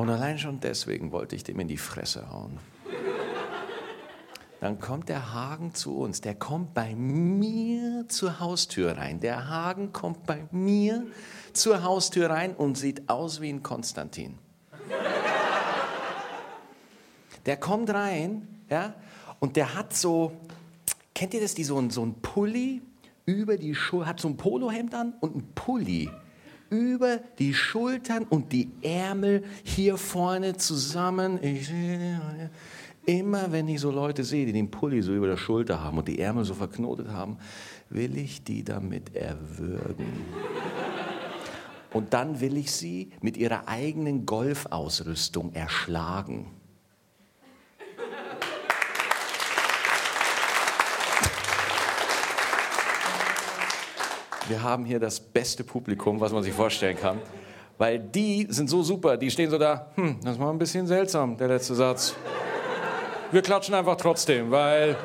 Und 0.00 0.08
allein 0.08 0.38
schon 0.38 0.60
deswegen 0.60 1.12
wollte 1.12 1.36
ich 1.36 1.44
dem 1.44 1.60
in 1.60 1.68
die 1.68 1.76
Fresse 1.76 2.30
hauen. 2.30 2.58
Dann 4.58 4.80
kommt 4.80 5.10
der 5.10 5.34
Hagen 5.34 5.74
zu 5.74 5.98
uns. 5.98 6.22
Der 6.22 6.34
kommt 6.34 6.72
bei 6.72 6.94
mir 6.94 8.06
zur 8.08 8.40
Haustür 8.40 8.96
rein. 8.96 9.20
Der 9.20 9.50
Hagen 9.50 9.92
kommt 9.92 10.24
bei 10.24 10.48
mir 10.52 11.06
zur 11.52 11.82
Haustür 11.82 12.30
rein 12.30 12.54
und 12.54 12.78
sieht 12.78 13.10
aus 13.10 13.42
wie 13.42 13.50
ein 13.50 13.62
Konstantin. 13.62 14.38
Der 17.44 17.58
kommt 17.58 17.90
rein 17.90 18.48
ja? 18.70 18.94
Und 19.38 19.56
der 19.56 19.74
hat 19.74 19.92
so, 19.92 20.32
kennt 21.14 21.34
ihr 21.34 21.42
das, 21.42 21.54
die 21.54 21.64
so 21.64 21.78
ein, 21.78 21.90
so 21.90 22.06
ein 22.06 22.14
Pulli 22.22 22.80
über 23.26 23.58
die 23.58 23.74
Schulter, 23.74 24.06
hat 24.06 24.20
so 24.20 24.28
ein 24.28 24.38
Polohemd 24.38 24.94
an 24.94 25.12
und 25.20 25.36
ein 25.36 25.52
Pulli 25.54 26.08
über 26.70 27.18
die 27.38 27.52
Schultern 27.52 28.24
und 28.24 28.52
die 28.52 28.70
Ärmel 28.82 29.44
hier 29.64 29.96
vorne 29.96 30.56
zusammen. 30.56 31.38
Ich, 31.42 31.70
immer 33.04 33.52
wenn 33.52 33.68
ich 33.68 33.80
so 33.80 33.90
Leute 33.90 34.24
sehe, 34.24 34.46
die 34.46 34.52
den 34.52 34.70
Pulli 34.70 35.02
so 35.02 35.12
über 35.12 35.26
der 35.26 35.36
Schulter 35.36 35.82
haben 35.82 35.98
und 35.98 36.08
die 36.08 36.20
Ärmel 36.20 36.44
so 36.44 36.54
verknotet 36.54 37.08
haben, 37.08 37.38
will 37.88 38.16
ich 38.16 38.44
die 38.44 38.64
damit 38.64 39.14
erwürgen. 39.14 40.06
Und 41.92 42.14
dann 42.14 42.40
will 42.40 42.56
ich 42.56 42.70
sie 42.70 43.10
mit 43.20 43.36
ihrer 43.36 43.66
eigenen 43.66 44.24
Golfausrüstung 44.24 45.52
erschlagen. 45.52 46.46
Wir 54.50 54.62
haben 54.62 54.84
hier 54.84 54.98
das 54.98 55.20
beste 55.20 55.62
Publikum, 55.64 56.20
was 56.20 56.32
man 56.32 56.42
sich 56.42 56.52
vorstellen 56.52 56.98
kann. 56.98 57.22
Weil 57.78 57.98
die 58.00 58.46
sind 58.50 58.68
so 58.68 58.82
super, 58.82 59.16
die 59.16 59.30
stehen 59.30 59.48
so 59.48 59.56
da, 59.56 59.86
hm, 59.94 60.20
das 60.22 60.38
war 60.38 60.52
ein 60.52 60.58
bisschen 60.58 60.86
seltsam, 60.86 61.36
der 61.38 61.48
letzte 61.48 61.74
Satz. 61.74 62.14
Wir 63.30 63.40
klatschen 63.40 63.74
einfach 63.74 63.96
trotzdem, 63.96 64.50
weil 64.50 64.96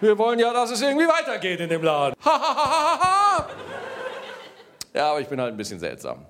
wir 0.00 0.16
wollen 0.18 0.38
ja, 0.38 0.52
dass 0.52 0.70
es 0.70 0.80
irgendwie 0.80 1.06
weitergeht 1.06 1.60
in 1.60 1.68
dem 1.68 1.82
Laden. 1.82 2.16
ja, 4.94 5.10
aber 5.10 5.20
ich 5.20 5.28
bin 5.28 5.40
halt 5.40 5.52
ein 5.52 5.56
bisschen 5.56 5.78
seltsam. 5.78 6.24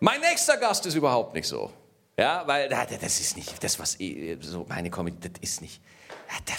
Mein 0.00 0.20
nächster 0.20 0.58
Gast 0.58 0.84
ist 0.86 0.94
überhaupt 0.94 1.34
nicht 1.34 1.48
so. 1.48 1.70
Ja, 2.18 2.42
weil 2.46 2.68
das 2.68 3.20
ist 3.20 3.36
nicht 3.36 3.64
das, 3.64 3.78
was 3.78 3.96
so 4.40 4.66
meine 4.68 4.90
Comedy, 4.90 5.16
das 5.18 5.40
ist 5.40 5.62
nicht. 5.62 5.80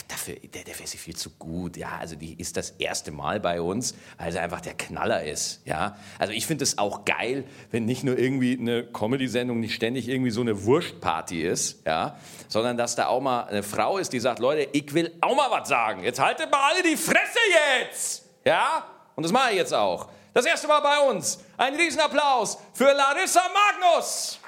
Dafür, 0.08 0.36
dafür 0.66 0.86
ist 0.86 0.92
sie 0.92 0.98
viel 0.98 1.16
zu 1.16 1.32
gut. 1.32 1.78
Ja, 1.78 1.98
also 2.00 2.16
die 2.16 2.40
ist 2.40 2.56
das 2.56 2.72
erste 2.72 3.12
Mal 3.12 3.40
bei 3.40 3.60
uns, 3.60 3.96
weil 4.18 4.32
sie 4.32 4.40
einfach 4.40 4.62
der 4.62 4.74
Knaller 4.74 5.24
ist. 5.24 5.62
Ja, 5.66 5.98
also 6.20 6.32
ich 6.32 6.46
finde 6.46 6.64
es 6.64 6.78
auch 6.78 7.06
geil, 7.06 7.44
wenn 7.72 7.86
nicht 7.86 8.04
nur 8.04 8.18
irgendwie 8.18 8.58
eine 8.58 8.84
Comedy-Sendung 8.84 9.60
nicht 9.60 9.74
ständig 9.74 10.08
irgendwie 10.08 10.32
so 10.32 10.42
eine 10.42 10.66
Wurstparty 10.66 11.42
ist, 11.42 11.86
ja, 11.86 12.18
sondern 12.48 12.78
dass 12.78 12.96
da 12.96 13.08
auch 13.08 13.22
mal 13.22 13.46
eine 13.46 13.64
Frau 13.64 13.98
ist, 13.98 14.14
die 14.14 14.20
sagt, 14.20 14.40
Leute, 14.40 14.70
ich 14.72 14.94
will 14.94 15.12
auch 15.22 15.36
mal 15.36 15.50
was 15.50 15.68
sagen. 15.68 16.04
Jetzt 16.04 16.20
haltet 16.20 16.52
mal 16.52 16.72
alle 16.72 16.84
die 16.84 16.98
Fresse 16.98 17.40
jetzt, 17.82 18.24
ja. 18.46 18.86
Und 19.16 19.24
das 19.24 19.32
mache 19.32 19.52
ich 19.52 19.58
jetzt 19.58 19.74
auch. 19.74 20.08
Das 20.34 20.46
erste 20.46 20.68
Mal 20.68 20.80
bei 20.80 21.00
uns. 21.00 21.40
Ein 21.58 21.76
Riesenapplaus 21.76 22.58
für 22.74 22.92
Larissa 22.92 23.42
Magnus. 23.54 24.40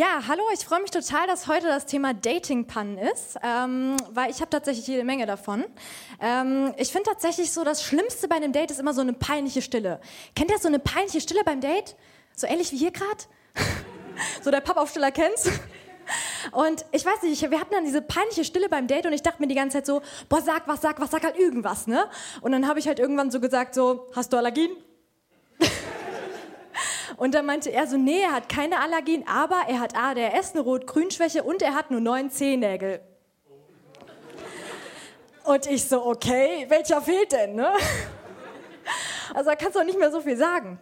Ja, 0.00 0.22
hallo, 0.26 0.42
ich 0.54 0.60
freue 0.60 0.80
mich 0.80 0.90
total, 0.90 1.26
dass 1.26 1.46
heute 1.46 1.66
das 1.66 1.84
Thema 1.84 2.14
Dating-Pannen 2.14 2.96
ist, 2.96 3.36
ähm, 3.42 3.98
weil 4.10 4.30
ich 4.30 4.40
habe 4.40 4.48
tatsächlich 4.48 4.86
jede 4.86 5.04
Menge 5.04 5.26
davon. 5.26 5.62
Ähm, 6.22 6.72
ich 6.78 6.90
finde 6.90 7.10
tatsächlich 7.10 7.52
so, 7.52 7.64
das 7.64 7.84
Schlimmste 7.84 8.26
bei 8.26 8.36
einem 8.36 8.54
Date 8.54 8.70
ist 8.70 8.80
immer 8.80 8.94
so 8.94 9.02
eine 9.02 9.12
peinliche 9.12 9.60
Stille. 9.60 10.00
Kennt 10.34 10.50
ihr 10.50 10.58
so 10.58 10.68
eine 10.68 10.78
peinliche 10.78 11.20
Stille 11.20 11.44
beim 11.44 11.60
Date? 11.60 11.96
So 12.34 12.46
ähnlich 12.46 12.72
wie 12.72 12.78
hier 12.78 12.92
gerade? 12.92 13.10
so 14.42 14.50
der 14.50 14.62
Pappaufsteller 14.62 15.10
kennt's? 15.10 15.50
Und 16.52 16.86
ich 16.92 17.04
weiß 17.04 17.20
nicht, 17.24 17.50
wir 17.50 17.60
hatten 17.60 17.74
dann 17.74 17.84
diese 17.84 18.00
peinliche 18.00 18.46
Stille 18.46 18.70
beim 18.70 18.86
Date 18.86 19.04
und 19.04 19.12
ich 19.12 19.20
dachte 19.20 19.42
mir 19.42 19.48
die 19.48 19.54
ganze 19.54 19.76
Zeit 19.76 19.86
so, 19.86 20.00
boah, 20.30 20.40
sag 20.40 20.66
was, 20.66 20.80
sag 20.80 20.98
was, 20.98 21.10
sag 21.10 21.24
halt 21.24 21.36
irgendwas, 21.38 21.86
ne? 21.86 22.08
Und 22.40 22.52
dann 22.52 22.66
habe 22.66 22.78
ich 22.78 22.88
halt 22.88 23.00
irgendwann 23.00 23.30
so 23.30 23.38
gesagt 23.38 23.74
so, 23.74 24.06
hast 24.16 24.32
du 24.32 24.38
Allergien? 24.38 24.70
Und 27.20 27.34
dann 27.34 27.44
meinte 27.44 27.70
er 27.70 27.86
so, 27.86 27.98
nee, 27.98 28.22
er 28.22 28.32
hat 28.32 28.48
keine 28.48 28.80
Allergien, 28.80 29.28
aber 29.28 29.64
er 29.68 29.78
hat 29.78 29.94
ADHS, 29.94 30.52
eine 30.52 30.62
Rot-Grün-Schwäche 30.62 31.42
und 31.42 31.60
er 31.60 31.74
hat 31.74 31.90
nur 31.90 32.00
neun 32.00 32.30
Zehennägel. 32.30 33.02
Und 35.44 35.66
ich 35.66 35.86
so, 35.86 36.06
okay, 36.06 36.64
welcher 36.70 37.02
fehlt 37.02 37.32
denn, 37.32 37.56
ne? 37.56 37.72
Also 39.34 39.50
da 39.50 39.54
kannst 39.54 39.76
du 39.76 39.80
auch 39.80 39.84
nicht 39.84 39.98
mehr 39.98 40.10
so 40.10 40.22
viel 40.22 40.38
sagen. 40.38 40.80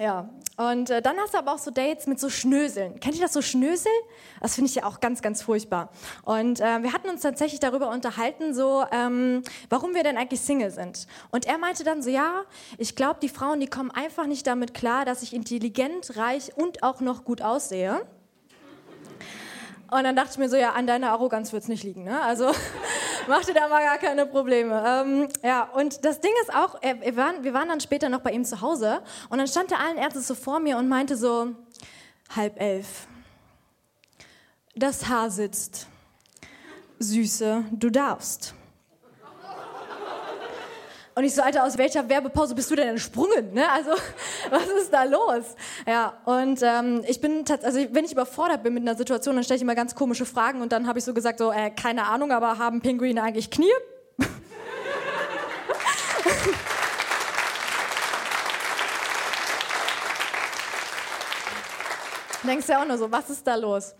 Ja, 0.00 0.30
und 0.56 0.88
äh, 0.88 1.02
dann 1.02 1.18
hast 1.18 1.34
du 1.34 1.38
aber 1.38 1.52
auch 1.52 1.58
so 1.58 1.70
Dates 1.70 2.06
mit 2.06 2.18
so 2.18 2.30
Schnöseln. 2.30 2.98
Kennt 3.00 3.16
ihr 3.16 3.20
das 3.20 3.34
so 3.34 3.42
Schnösel? 3.42 3.92
Das 4.40 4.54
finde 4.54 4.70
ich 4.70 4.76
ja 4.76 4.84
auch 4.84 5.00
ganz, 5.00 5.20
ganz 5.20 5.42
furchtbar. 5.42 5.90
Und 6.22 6.58
äh, 6.58 6.82
wir 6.82 6.94
hatten 6.94 7.10
uns 7.10 7.20
tatsächlich 7.20 7.60
darüber 7.60 7.90
unterhalten, 7.90 8.54
so, 8.54 8.82
ähm, 8.92 9.42
warum 9.68 9.92
wir 9.92 10.02
denn 10.02 10.16
eigentlich 10.16 10.40
Single 10.40 10.70
sind. 10.70 11.06
Und 11.30 11.44
er 11.44 11.58
meinte 11.58 11.84
dann 11.84 12.00
so, 12.02 12.08
ja, 12.08 12.44
ich 12.78 12.96
glaube, 12.96 13.20
die 13.20 13.28
Frauen, 13.28 13.60
die 13.60 13.66
kommen 13.66 13.90
einfach 13.90 14.24
nicht 14.24 14.46
damit 14.46 14.72
klar, 14.72 15.04
dass 15.04 15.22
ich 15.22 15.34
intelligent, 15.34 16.16
reich 16.16 16.56
und 16.56 16.82
auch 16.82 17.02
noch 17.02 17.26
gut 17.26 17.42
aussehe. 17.42 18.00
Und 19.90 20.04
dann 20.04 20.14
dachte 20.14 20.30
ich 20.32 20.38
mir 20.38 20.48
so, 20.48 20.56
ja, 20.56 20.72
an 20.72 20.86
deiner 20.86 21.10
Arroganz 21.10 21.52
wird 21.52 21.64
es 21.64 21.68
nicht 21.68 21.82
liegen. 21.82 22.04
Ne? 22.04 22.20
Also 22.22 22.52
mach 23.28 23.44
dir 23.44 23.54
da 23.54 23.68
mal 23.68 23.82
gar 23.84 23.98
keine 23.98 24.26
Probleme. 24.26 24.82
Ähm, 24.86 25.28
ja, 25.42 25.64
und 25.64 26.04
das 26.04 26.20
Ding 26.20 26.32
ist 26.42 26.54
auch, 26.54 26.80
wir 26.80 27.16
waren, 27.16 27.42
wir 27.42 27.54
waren 27.54 27.68
dann 27.68 27.80
später 27.80 28.08
noch 28.08 28.20
bei 28.20 28.30
ihm 28.30 28.44
zu 28.44 28.60
Hause 28.60 29.02
und 29.28 29.38
dann 29.38 29.48
stand 29.48 29.72
er 29.72 29.80
allen 29.80 29.96
Ernstes 29.96 30.28
so 30.28 30.34
vor 30.34 30.60
mir 30.60 30.78
und 30.78 30.88
meinte 30.88 31.16
so, 31.16 31.54
halb 32.34 32.60
elf. 32.60 33.08
Das 34.76 35.08
Haar 35.08 35.30
sitzt. 35.30 35.88
Süße, 36.98 37.64
du 37.72 37.90
darfst. 37.90 38.54
Und 41.20 41.26
ich 41.26 41.34
so, 41.34 41.42
Alter, 41.42 41.64
aus 41.64 41.76
welcher 41.76 42.08
Werbepause 42.08 42.54
bist 42.54 42.70
du 42.70 42.76
denn 42.76 42.88
entsprungen? 42.88 43.52
Ne? 43.52 43.70
Also, 43.70 43.90
was 44.50 44.66
ist 44.80 44.90
da 44.90 45.04
los? 45.04 45.44
Ja, 45.86 46.14
und 46.24 46.62
ähm, 46.62 47.04
ich 47.06 47.20
bin, 47.20 47.44
also 47.62 47.78
wenn 47.92 48.06
ich 48.06 48.12
überfordert 48.12 48.62
bin 48.62 48.72
mit 48.72 48.84
einer 48.84 48.96
Situation, 48.96 49.34
dann 49.34 49.44
stelle 49.44 49.56
ich 49.56 49.62
immer 49.62 49.74
ganz 49.74 49.94
komische 49.94 50.24
Fragen 50.24 50.62
und 50.62 50.72
dann 50.72 50.86
habe 50.86 50.98
ich 50.98 51.04
so 51.04 51.12
gesagt, 51.12 51.40
so, 51.40 51.52
äh, 51.52 51.70
keine 51.72 52.06
Ahnung, 52.06 52.32
aber 52.32 52.56
haben 52.56 52.80
Pinguine 52.80 53.22
eigentlich 53.22 53.50
Knie? 53.50 53.66
Denkst 62.44 62.66
du 62.66 62.72
ja 62.72 62.80
auch 62.80 62.86
nur 62.86 62.96
so, 62.96 63.12
was 63.12 63.28
ist 63.28 63.46
da 63.46 63.56
los? 63.56 63.94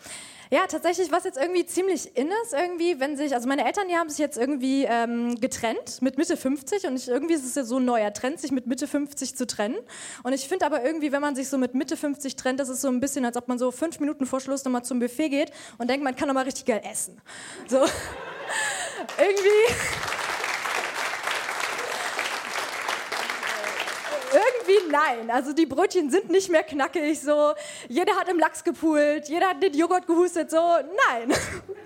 Ja, 0.52 0.66
tatsächlich, 0.66 1.12
was 1.12 1.23
jetzt 1.23 1.38
irgendwie 1.38 1.64
ziemlich 1.64 2.16
in 2.16 2.28
ist, 2.42 2.52
irgendwie, 2.52 2.99
wenn 2.99 3.16
sich, 3.16 3.35
also 3.35 3.47
meine 3.49 3.64
Eltern, 3.64 3.87
die 3.87 3.95
haben 3.95 4.09
sich 4.09 4.19
jetzt 4.19 4.37
irgendwie 4.37 4.85
ähm, 4.85 5.40
getrennt 5.40 6.02
mit 6.02 6.19
Mitte 6.19 6.37
50 6.37 6.88
und 6.88 6.97
ich, 6.97 7.07
irgendwie 7.07 7.35
ist 7.35 7.45
es 7.45 7.54
ja 7.54 7.62
so 7.62 7.76
ein 7.76 7.85
neuer 7.85 8.12
Trend, 8.12 8.40
sich 8.40 8.50
mit 8.50 8.66
Mitte 8.66 8.88
50 8.88 9.37
zu 9.37 9.47
trennen. 9.47 9.76
Und 10.25 10.33
ich 10.33 10.49
finde 10.49 10.66
aber 10.66 10.85
irgendwie, 10.85 11.12
wenn 11.12 11.21
man 11.21 11.37
sich 11.37 11.49
so 11.49 11.57
mit 11.57 11.75
Mitte 11.76 11.97
50 11.97 12.35
trennt, 12.35 12.59
das 12.59 12.69
ist 12.69 12.80
so 12.80 12.88
ein 12.88 12.99
bisschen, 12.99 13.25
als 13.25 13.37
ob 13.37 13.47
man 13.47 13.61
so 13.61 13.71
fünf 13.71 14.00
Minuten 14.00 14.26
vor 14.26 14.40
Schluss 14.40 14.64
nochmal 14.64 14.85
zum 14.85 14.99
Buffet 14.99 15.28
geht 15.28 15.52
und 15.78 15.88
denkt, 15.88 16.02
man 16.02 16.16
kann 16.16 16.26
nochmal 16.26 16.45
richtig 16.45 16.64
geil 16.64 16.83
essen. 16.85 17.21
So, 17.69 17.78
irgendwie. 19.19 20.10
Irgendwie 24.32 24.90
nein. 24.90 25.30
Also 25.30 25.52
die 25.52 25.66
Brötchen 25.66 26.10
sind 26.10 26.30
nicht 26.30 26.49
mehr 26.50 26.62
knackig, 26.62 27.20
so. 27.20 27.54
Jeder 27.88 28.16
hat 28.16 28.28
im 28.28 28.38
Lachs 28.38 28.64
gepult, 28.64 29.28
jeder 29.28 29.49
hat 29.50 29.62
den 29.62 29.75
Joghurt 29.75 30.06
gehustet, 30.06 30.50
so. 30.50 30.58
Nein. 30.58 31.32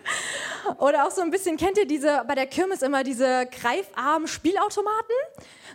Oder 0.78 1.06
auch 1.06 1.10
so 1.10 1.20
ein 1.20 1.30
bisschen, 1.30 1.56
kennt 1.56 1.78
ihr 1.78 1.86
diese, 1.86 2.24
bei 2.26 2.34
der 2.34 2.46
Kirmes 2.46 2.82
immer 2.82 3.04
diese 3.04 3.46
greifarmen 3.46 4.28
Spielautomaten? 4.28 5.16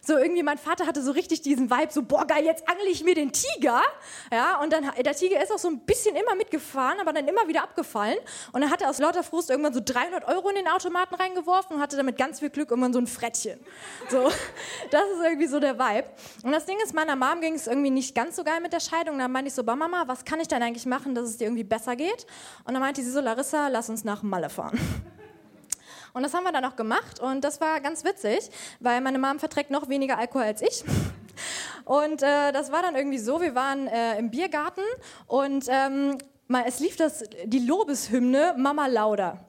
So 0.05 0.17
irgendwie, 0.17 0.43
mein 0.43 0.57
Vater 0.57 0.85
hatte 0.85 1.01
so 1.01 1.11
richtig 1.11 1.41
diesen 1.41 1.69
Vibe, 1.69 1.91
so, 1.91 2.03
boah, 2.03 2.25
geil, 2.25 2.45
jetzt 2.45 2.67
angle 2.69 2.87
ich 2.87 3.03
mir 3.03 3.15
den 3.15 3.31
Tiger. 3.31 3.81
Ja, 4.31 4.61
und 4.61 4.71
dann, 4.73 4.89
der 5.03 5.15
Tiger 5.15 5.41
ist 5.41 5.51
auch 5.51 5.59
so 5.59 5.67
ein 5.67 5.79
bisschen 5.79 6.15
immer 6.15 6.35
mitgefahren, 6.35 6.99
aber 6.99 7.13
dann 7.13 7.27
immer 7.27 7.47
wieder 7.47 7.63
abgefallen. 7.63 8.17
Und 8.51 8.61
dann 8.61 8.71
hat 8.71 8.81
er 8.81 8.89
aus 8.89 8.99
lauter 8.99 9.23
Frust 9.23 9.49
irgendwann 9.49 9.73
so 9.73 9.81
300 9.83 10.27
Euro 10.27 10.49
in 10.49 10.55
den 10.55 10.67
Automaten 10.67 11.15
reingeworfen 11.15 11.75
und 11.75 11.81
hatte 11.81 11.97
damit 11.97 12.17
ganz 12.17 12.39
viel 12.39 12.49
Glück 12.49 12.71
irgendwann 12.71 12.93
so 12.93 12.99
ein 12.99 13.07
Frettchen. 13.07 13.59
So, 14.09 14.23
das 14.91 15.03
ist 15.03 15.23
irgendwie 15.23 15.47
so 15.47 15.59
der 15.59 15.77
Vibe. 15.77 16.07
Und 16.43 16.51
das 16.51 16.65
Ding 16.65 16.77
ist, 16.83 16.93
meiner 16.93 17.15
Mom 17.15 17.41
ging 17.41 17.55
es 17.55 17.67
irgendwie 17.67 17.91
nicht 17.91 18.15
ganz 18.15 18.35
so 18.35 18.43
geil 18.43 18.59
mit 18.61 18.73
der 18.73 18.79
Scheidung. 18.79 19.17
Dann 19.19 19.31
meinte 19.31 19.49
ich 19.49 19.53
so, 19.53 19.63
Mama, 19.63 20.03
was 20.07 20.25
kann 20.25 20.39
ich 20.39 20.47
denn 20.47 20.61
eigentlich 20.63 20.85
machen, 20.85 21.15
dass 21.15 21.29
es 21.29 21.37
dir 21.37 21.45
irgendwie 21.45 21.63
besser 21.63 21.95
geht? 21.95 22.25
Und 22.65 22.73
dann 22.73 22.81
meinte 22.81 23.01
sie 23.01 23.11
so, 23.11 23.21
Larissa, 23.21 23.67
lass 23.67 23.89
uns 23.89 24.03
nach 24.03 24.23
Malle 24.23 24.49
fahren. 24.49 24.79
Und 26.13 26.23
das 26.23 26.33
haben 26.33 26.43
wir 26.43 26.51
dann 26.51 26.65
auch 26.65 26.75
gemacht 26.75 27.19
und 27.19 27.43
das 27.43 27.61
war 27.61 27.79
ganz 27.81 28.03
witzig, 28.03 28.49
weil 28.79 29.01
meine 29.01 29.19
Mom 29.19 29.39
verträgt 29.39 29.71
noch 29.71 29.89
weniger 29.89 30.17
Alkohol 30.17 30.43
als 30.43 30.61
ich. 30.61 30.83
Und 31.85 32.21
äh, 32.21 32.51
das 32.51 32.71
war 32.71 32.81
dann 32.83 32.95
irgendwie 32.95 33.17
so, 33.17 33.41
wir 33.41 33.55
waren 33.55 33.87
äh, 33.87 34.19
im 34.19 34.29
Biergarten 34.29 34.83
und 35.25 35.65
ähm, 35.69 36.17
es 36.65 36.79
lief 36.79 36.97
das, 36.97 37.23
die 37.45 37.59
Lobeshymne 37.59 38.55
Mama 38.57 38.85
Lauda. 38.87 39.39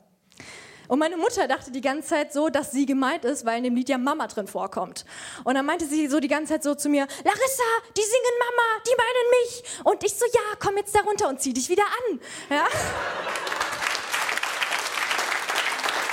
Und 0.90 0.98
meine 0.98 1.16
Mutter 1.16 1.46
dachte 1.46 1.70
die 1.70 1.80
ganze 1.80 2.08
Zeit 2.08 2.32
so, 2.32 2.48
dass 2.48 2.72
sie 2.72 2.84
gemeint 2.84 3.24
ist, 3.24 3.46
weil 3.46 3.58
in 3.58 3.64
dem 3.64 3.76
Lied 3.76 3.88
ja 3.88 3.96
Mama 3.96 4.26
drin 4.26 4.48
vorkommt. 4.48 5.04
Und 5.44 5.54
dann 5.54 5.64
meinte 5.64 5.86
sie 5.86 6.08
so 6.08 6.18
die 6.18 6.26
ganze 6.26 6.54
Zeit 6.54 6.64
so 6.64 6.74
zu 6.74 6.88
mir, 6.88 7.06
Larissa, 7.22 7.62
die 7.96 8.02
singen 8.02 8.38
Mama, 8.40 8.82
die 8.84 8.96
meinen 8.96 9.30
mich. 9.40 9.84
Und 9.84 10.02
ich 10.02 10.14
so, 10.14 10.24
ja, 10.26 10.56
komm 10.58 10.76
jetzt 10.78 10.92
da 10.92 11.00
runter 11.02 11.28
und 11.28 11.40
zieh 11.40 11.52
dich 11.52 11.68
wieder 11.68 11.84
an. 11.84 12.20
Ja. 12.50 12.64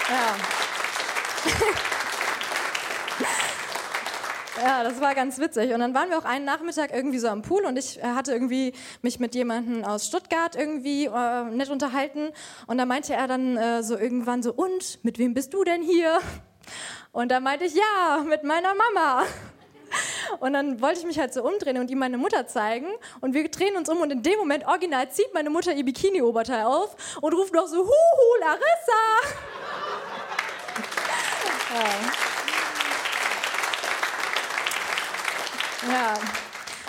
Ja. 0.09 0.35
Ja, 4.63 4.83
das 4.83 4.99
war 4.99 5.13
ganz 5.13 5.37
witzig. 5.37 5.71
Und 5.73 5.81
dann 5.81 5.93
waren 5.93 6.09
wir 6.09 6.17
auch 6.17 6.25
einen 6.25 6.43
Nachmittag 6.43 6.91
irgendwie 6.91 7.19
so 7.19 7.27
am 7.27 7.43
Pool 7.43 7.63
und 7.65 7.77
ich 7.77 7.99
äh, 7.99 8.01
hatte 8.01 8.33
irgendwie 8.33 8.73
mich 9.03 9.19
mit 9.19 9.35
jemandem 9.35 9.83
aus 9.83 10.07
Stuttgart 10.07 10.55
irgendwie 10.55 11.05
äh, 11.05 11.43
nett 11.43 11.69
unterhalten. 11.69 12.29
Und 12.65 12.79
da 12.79 12.85
meinte 12.85 13.13
er 13.13 13.27
dann 13.27 13.55
äh, 13.55 13.83
so 13.83 13.97
irgendwann 13.97 14.41
so, 14.41 14.51
und, 14.53 15.03
mit 15.03 15.19
wem 15.19 15.35
bist 15.35 15.53
du 15.53 15.63
denn 15.63 15.83
hier? 15.83 16.19
Und 17.11 17.31
da 17.31 17.39
meinte 17.39 17.65
ich, 17.65 17.75
ja, 17.75 18.23
mit 18.27 18.43
meiner 18.43 18.73
Mama. 18.73 19.25
Und 20.39 20.53
dann 20.53 20.81
wollte 20.81 20.99
ich 20.99 21.05
mich 21.05 21.19
halt 21.19 21.33
so 21.33 21.43
umdrehen 21.43 21.77
und 21.77 21.89
ihm 21.91 21.99
meine 21.99 22.17
Mutter 22.17 22.47
zeigen. 22.47 22.87
Und 23.21 23.33
wir 23.33 23.47
drehen 23.49 23.77
uns 23.77 23.89
um 23.89 23.99
und 24.01 24.11
in 24.11 24.23
dem 24.23 24.37
Moment 24.39 24.67
original 24.67 25.09
zieht 25.11 25.33
meine 25.33 25.49
Mutter 25.49 25.71
ihr 25.73 25.85
Bikini-Oberteil 25.85 26.65
auf 26.65 26.95
und 27.21 27.33
ruft 27.33 27.53
noch 27.53 27.67
so, 27.67 27.77
Huhu, 27.77 28.39
Larissa! 28.41 29.56
Ja. 35.87 36.13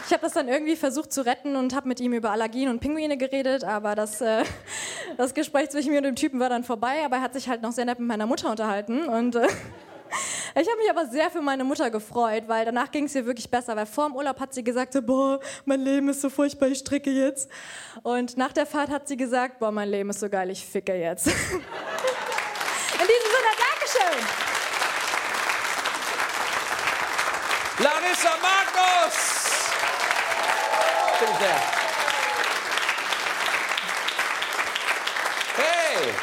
Ich 0.07 0.13
habe 0.13 0.23
das 0.23 0.33
dann 0.33 0.49
irgendwie 0.49 0.75
versucht 0.75 1.13
zu 1.13 1.27
retten 1.27 1.55
und 1.55 1.75
habe 1.75 1.87
mit 1.87 2.01
ihm 2.01 2.15
über 2.15 2.31
Allergien 2.31 2.71
und 2.71 2.81
Pinguine 2.81 3.19
geredet, 3.19 3.63
aber 3.63 3.95
das, 3.95 4.23
äh, 4.23 4.43
das 5.19 5.35
Gespräch 5.35 5.69
zwischen 5.69 5.91
mir 5.91 5.99
und 5.99 6.05
dem 6.05 6.17
Typen 6.17 6.41
war 6.41 6.49
dann 6.49 6.65
vorbei, 6.65 7.05
aber 7.05 7.17
er 7.17 7.23
hat 7.23 7.35
sich 7.35 7.49
halt 7.49 7.61
noch 7.61 7.73
sehr 7.73 7.85
nett 7.85 7.99
mit 7.99 8.09
meiner 8.09 8.25
Mutter 8.27 8.51
unterhalten 8.51 9.07
und 9.07 9.37
äh, 9.37 9.47
ich 10.55 10.67
habe 10.67 10.79
mich 10.79 10.91
aber 10.91 11.07
sehr 11.07 11.31
für 11.31 11.43
meine 11.43 11.63
Mutter 11.63 11.91
gefreut, 11.91 12.45
weil 12.47 12.65
danach 12.65 12.91
ging 12.91 13.05
es 13.05 13.15
ihr 13.15 13.27
wirklich 13.27 13.51
besser, 13.51 13.77
weil 13.77 13.85
vor 13.85 14.09
dem 14.09 14.17
Urlaub 14.17 14.41
hat 14.41 14.55
sie 14.55 14.65
gesagt, 14.65 14.99
boah, 15.05 15.41
mein 15.67 15.81
Leben 15.83 16.09
ist 16.09 16.23
so 16.23 16.31
furchtbar, 16.31 16.69
ich 16.69 16.79
stricke 16.79 17.11
jetzt. 17.11 17.51
Und 18.03 18.39
nach 18.39 18.55
der 18.55 18.65
Fahrt 18.65 18.89
hat 18.89 19.09
sie 19.09 19.19
gesagt, 19.19 19.59
boah, 19.59 19.71
mein 19.71 19.91
Leben 19.91 20.09
ist 20.09 20.21
so 20.21 20.31
geil, 20.31 20.49
ich 20.49 20.65
ficke 20.65 20.95
jetzt. 20.95 21.27
In 21.27 21.35
diesem 21.35 23.29
Sinne, 23.31 23.53
Dankeschön. 23.59 24.49
Larissa 27.81 28.31
Magnus! 28.43 29.39
Bitte 31.21 31.33
sehr. 31.39 31.61
Hey! 35.57 36.15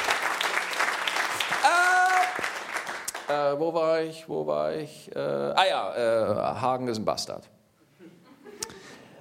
Äh, 3.55 3.59
wo 3.59 3.73
war 3.73 4.01
ich? 4.01 4.29
Wo 4.29 4.45
war 4.45 4.73
ich? 4.73 5.13
Äh, 5.15 5.19
ah 5.19 5.63
ja, 5.67 5.95
äh, 5.95 6.59
Hagen 6.59 6.87
ist 6.87 6.97
ein 6.97 7.05
Bastard. 7.05 7.49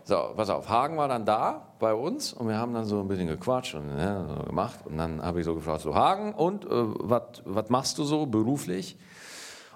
So, 0.06 0.32
pass 0.36 0.50
auf, 0.50 0.68
Hagen 0.68 0.98
war 0.98 1.08
dann 1.08 1.24
da 1.24 1.68
bei 1.78 1.94
uns 1.94 2.34
und 2.34 2.48
wir 2.48 2.58
haben 2.58 2.74
dann 2.74 2.84
so 2.84 3.00
ein 3.00 3.08
bisschen 3.08 3.26
gequatscht 3.26 3.74
und 3.74 3.98
ja, 3.98 4.26
so 4.26 4.42
gemacht. 4.44 4.80
Und 4.84 4.98
dann 4.98 5.22
habe 5.22 5.40
ich 5.40 5.46
so 5.46 5.54
gefragt, 5.54 5.80
so 5.80 5.94
Hagen, 5.94 6.34
und 6.34 6.66
äh, 6.66 6.68
was 6.68 7.70
machst 7.70 7.96
du 7.96 8.04
so 8.04 8.26
beruflich? 8.26 8.98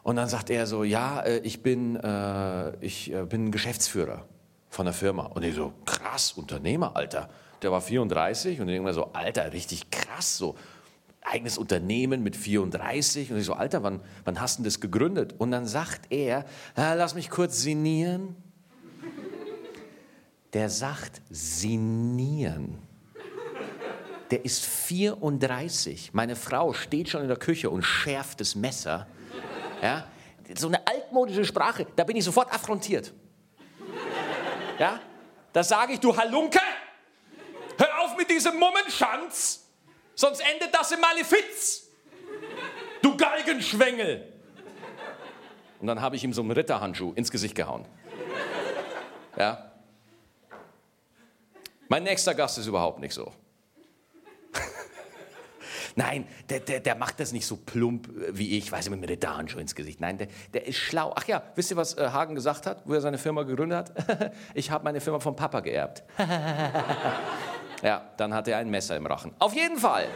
Und 0.03 0.17
dann 0.17 0.29
sagt 0.29 0.51
er 0.51 0.67
so, 0.67 0.85
ja, 0.85 1.21
äh, 1.21 1.39
ich 1.39 1.63
bin, 1.63 1.97
äh, 1.97 2.77
ich 2.85 3.13
äh, 3.13 3.25
bin 3.25 3.51
Geschäftsführer 3.51 4.25
von 4.69 4.85
der 4.85 4.93
Firma. 4.93 5.25
Und 5.27 5.45
ich 5.45 5.55
so, 5.55 5.73
krass, 5.87 6.33
Unternehmer, 6.33 6.95
Alter. 6.95 7.31
Der 7.63 7.73
war 7.73 7.81
34 7.81 8.61
und 8.61 8.69
irgendwann 8.69 8.95
so, 8.95 9.11
Alter, 9.15 9.53
richtig 9.53 9.91
krass, 9.91 10.37
so 10.37 10.57
eigenes 11.23 11.59
Unternehmen 11.59 12.23
mit 12.23 12.37
34. 12.37 13.31
Und 13.31 13.39
ich 13.39 13.47
so, 13.47 13.53
Alter, 13.55 13.83
wann, 13.83 14.01
wann 14.25 14.41
hast 14.41 14.59
du 14.59 14.63
das 14.63 14.81
gegründet? 14.81 15.35
Und 15.39 15.51
dann 15.51 15.67
sagt 15.67 16.11
er, 16.11 16.45
lass 16.77 17.15
mich 17.15 17.31
kurz 17.31 17.61
sinnieren. 17.61 18.37
Der 20.53 20.71
sagt 20.71 21.21
sinnieren. 21.31 22.79
Der 24.31 24.45
ist 24.45 24.65
34. 24.65 26.13
Meine 26.13 26.37
Frau 26.37 26.73
steht 26.73 27.09
schon 27.09 27.23
in 27.23 27.29
der 27.29 27.37
Küche 27.37 27.71
und 27.71 27.83
schärft 27.83 28.41
das 28.41 28.55
Messer. 28.55 29.07
Ja? 29.83 30.07
So 30.57 30.69
eine 30.69 30.87
altmodische 30.87 31.45
Sprache, 31.45 31.87
da 31.97 32.05
bin 32.05 32.17
ich 32.17 32.25
sofort 32.25 32.53
affrontiert. 32.53 33.13
Ja? 34.79 35.01
Da 35.53 35.63
sage 35.63 35.95
ich, 35.95 36.01
du 36.01 36.17
Halunke, 36.17 36.61
hör 37.79 38.01
auf 38.01 38.17
mit 38.17 38.31
diesem 38.31 38.59
Mummenschanz, 38.59 39.68
sonst 40.19 40.41
endet 40.41 40.75
das 40.75 40.91
im 40.91 41.01
Malefiz. 41.01 41.89
Du 43.01 43.17
Galgenschwengel. 43.17 44.33
Und 45.81 45.87
dann 45.87 46.01
habe 46.01 46.17
ich 46.17 46.25
ihm 46.25 46.33
so 46.33 46.43
einen 46.43 46.51
Ritterhandschuh 46.51 47.13
ins 47.13 47.31
Gesicht 47.31 47.55
gehauen. 47.55 47.85
Ja? 49.37 49.73
Mein 51.89 52.03
nächster 52.03 52.35
Gast 52.35 52.59
ist 52.59 52.67
überhaupt 52.67 52.99
nicht 52.99 53.15
so. 53.15 53.33
Nein, 55.95 56.27
der, 56.51 56.61
der, 56.61 56.81
der 56.81 56.97
macht 56.97 57.21
das 57.21 57.33
nicht 57.33 57.47
so 57.47 57.57
plump 57.57 58.09
wie 58.31 58.59
ich, 58.59 58.73
weiß 58.73 58.87
ich, 58.87 58.91
mit 58.91 59.01
dem 59.01 59.09
Ritterhandschuh 59.09 59.61
ins 59.61 59.77
Gesicht. 59.77 60.01
Nein, 60.01 60.19
der, 60.19 60.27
der 60.53 60.67
ist 60.67 60.79
schlau. 60.79 61.13
Ach 61.15 61.25
ja, 61.29 61.45
wisst 61.55 61.71
ihr, 61.71 61.77
was 61.77 61.97
äh, 61.97 62.09
Hagen 62.09 62.35
gesagt 62.35 62.67
hat, 62.67 62.83
wo 62.85 62.95
er 62.95 63.01
seine 63.01 63.19
Firma 63.19 63.45
gegründet 63.45 63.93
hat? 63.97 64.35
ich 64.55 64.73
habe 64.73 64.83
meine 64.83 65.01
Firma 65.01 65.21
vom 65.21 65.37
Papa 65.37 65.61
geerbt. 65.61 66.03
ja, 67.83 68.11
dann 68.17 68.35
hat 68.35 68.49
er 68.49 68.59
ein 68.59 68.71
Messer 68.71 68.97
im 68.97 69.07
Rachen. 69.07 69.35
Auf 69.39 69.55
jeden 69.55 69.79
Fall. 69.79 70.07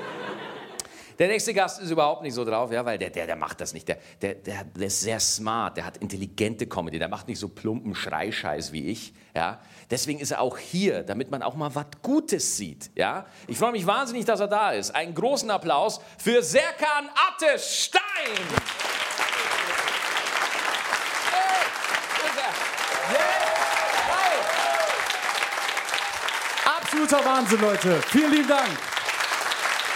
Der 1.18 1.28
nächste 1.28 1.52
Gast 1.54 1.80
ist 1.80 1.90
überhaupt 1.90 2.22
nicht 2.22 2.34
so 2.34 2.44
drauf, 2.44 2.72
ja, 2.72 2.84
weil 2.84 2.98
der, 2.98 3.10
der, 3.10 3.26
der 3.26 3.36
macht 3.36 3.60
das 3.60 3.72
nicht. 3.74 3.86
Der, 3.86 3.98
der, 4.20 4.34
der, 4.34 4.64
der 4.64 4.86
ist 4.86 5.02
sehr 5.02 5.20
smart, 5.20 5.76
der 5.76 5.84
hat 5.84 5.98
intelligente 5.98 6.66
Comedy, 6.66 6.98
der 6.98 7.08
macht 7.08 7.28
nicht 7.28 7.38
so 7.38 7.48
plumpen 7.48 7.94
Schreischeiß 7.94 8.72
wie 8.72 8.88
ich. 8.88 9.12
Ja. 9.34 9.60
Deswegen 9.90 10.20
ist 10.20 10.30
er 10.30 10.40
auch 10.40 10.58
hier, 10.58 11.02
damit 11.02 11.30
man 11.30 11.42
auch 11.42 11.54
mal 11.54 11.74
was 11.74 11.86
Gutes 12.02 12.56
sieht. 12.56 12.90
Ja. 12.94 13.26
Ich 13.46 13.58
freue 13.58 13.72
mich 13.72 13.86
wahnsinnig, 13.86 14.24
dass 14.24 14.40
er 14.40 14.48
da 14.48 14.72
ist. 14.72 14.94
Einen 14.94 15.14
großen 15.14 15.50
Applaus 15.50 16.00
für 16.18 16.42
Serkan 16.42 17.08
Attestein. 17.30 18.00
Absoluter 27.02 27.28
Wahnsinn, 27.28 27.60
Leute. 27.60 28.00
Vielen 28.10 28.30
lieben 28.30 28.48
Dank. 28.48 28.68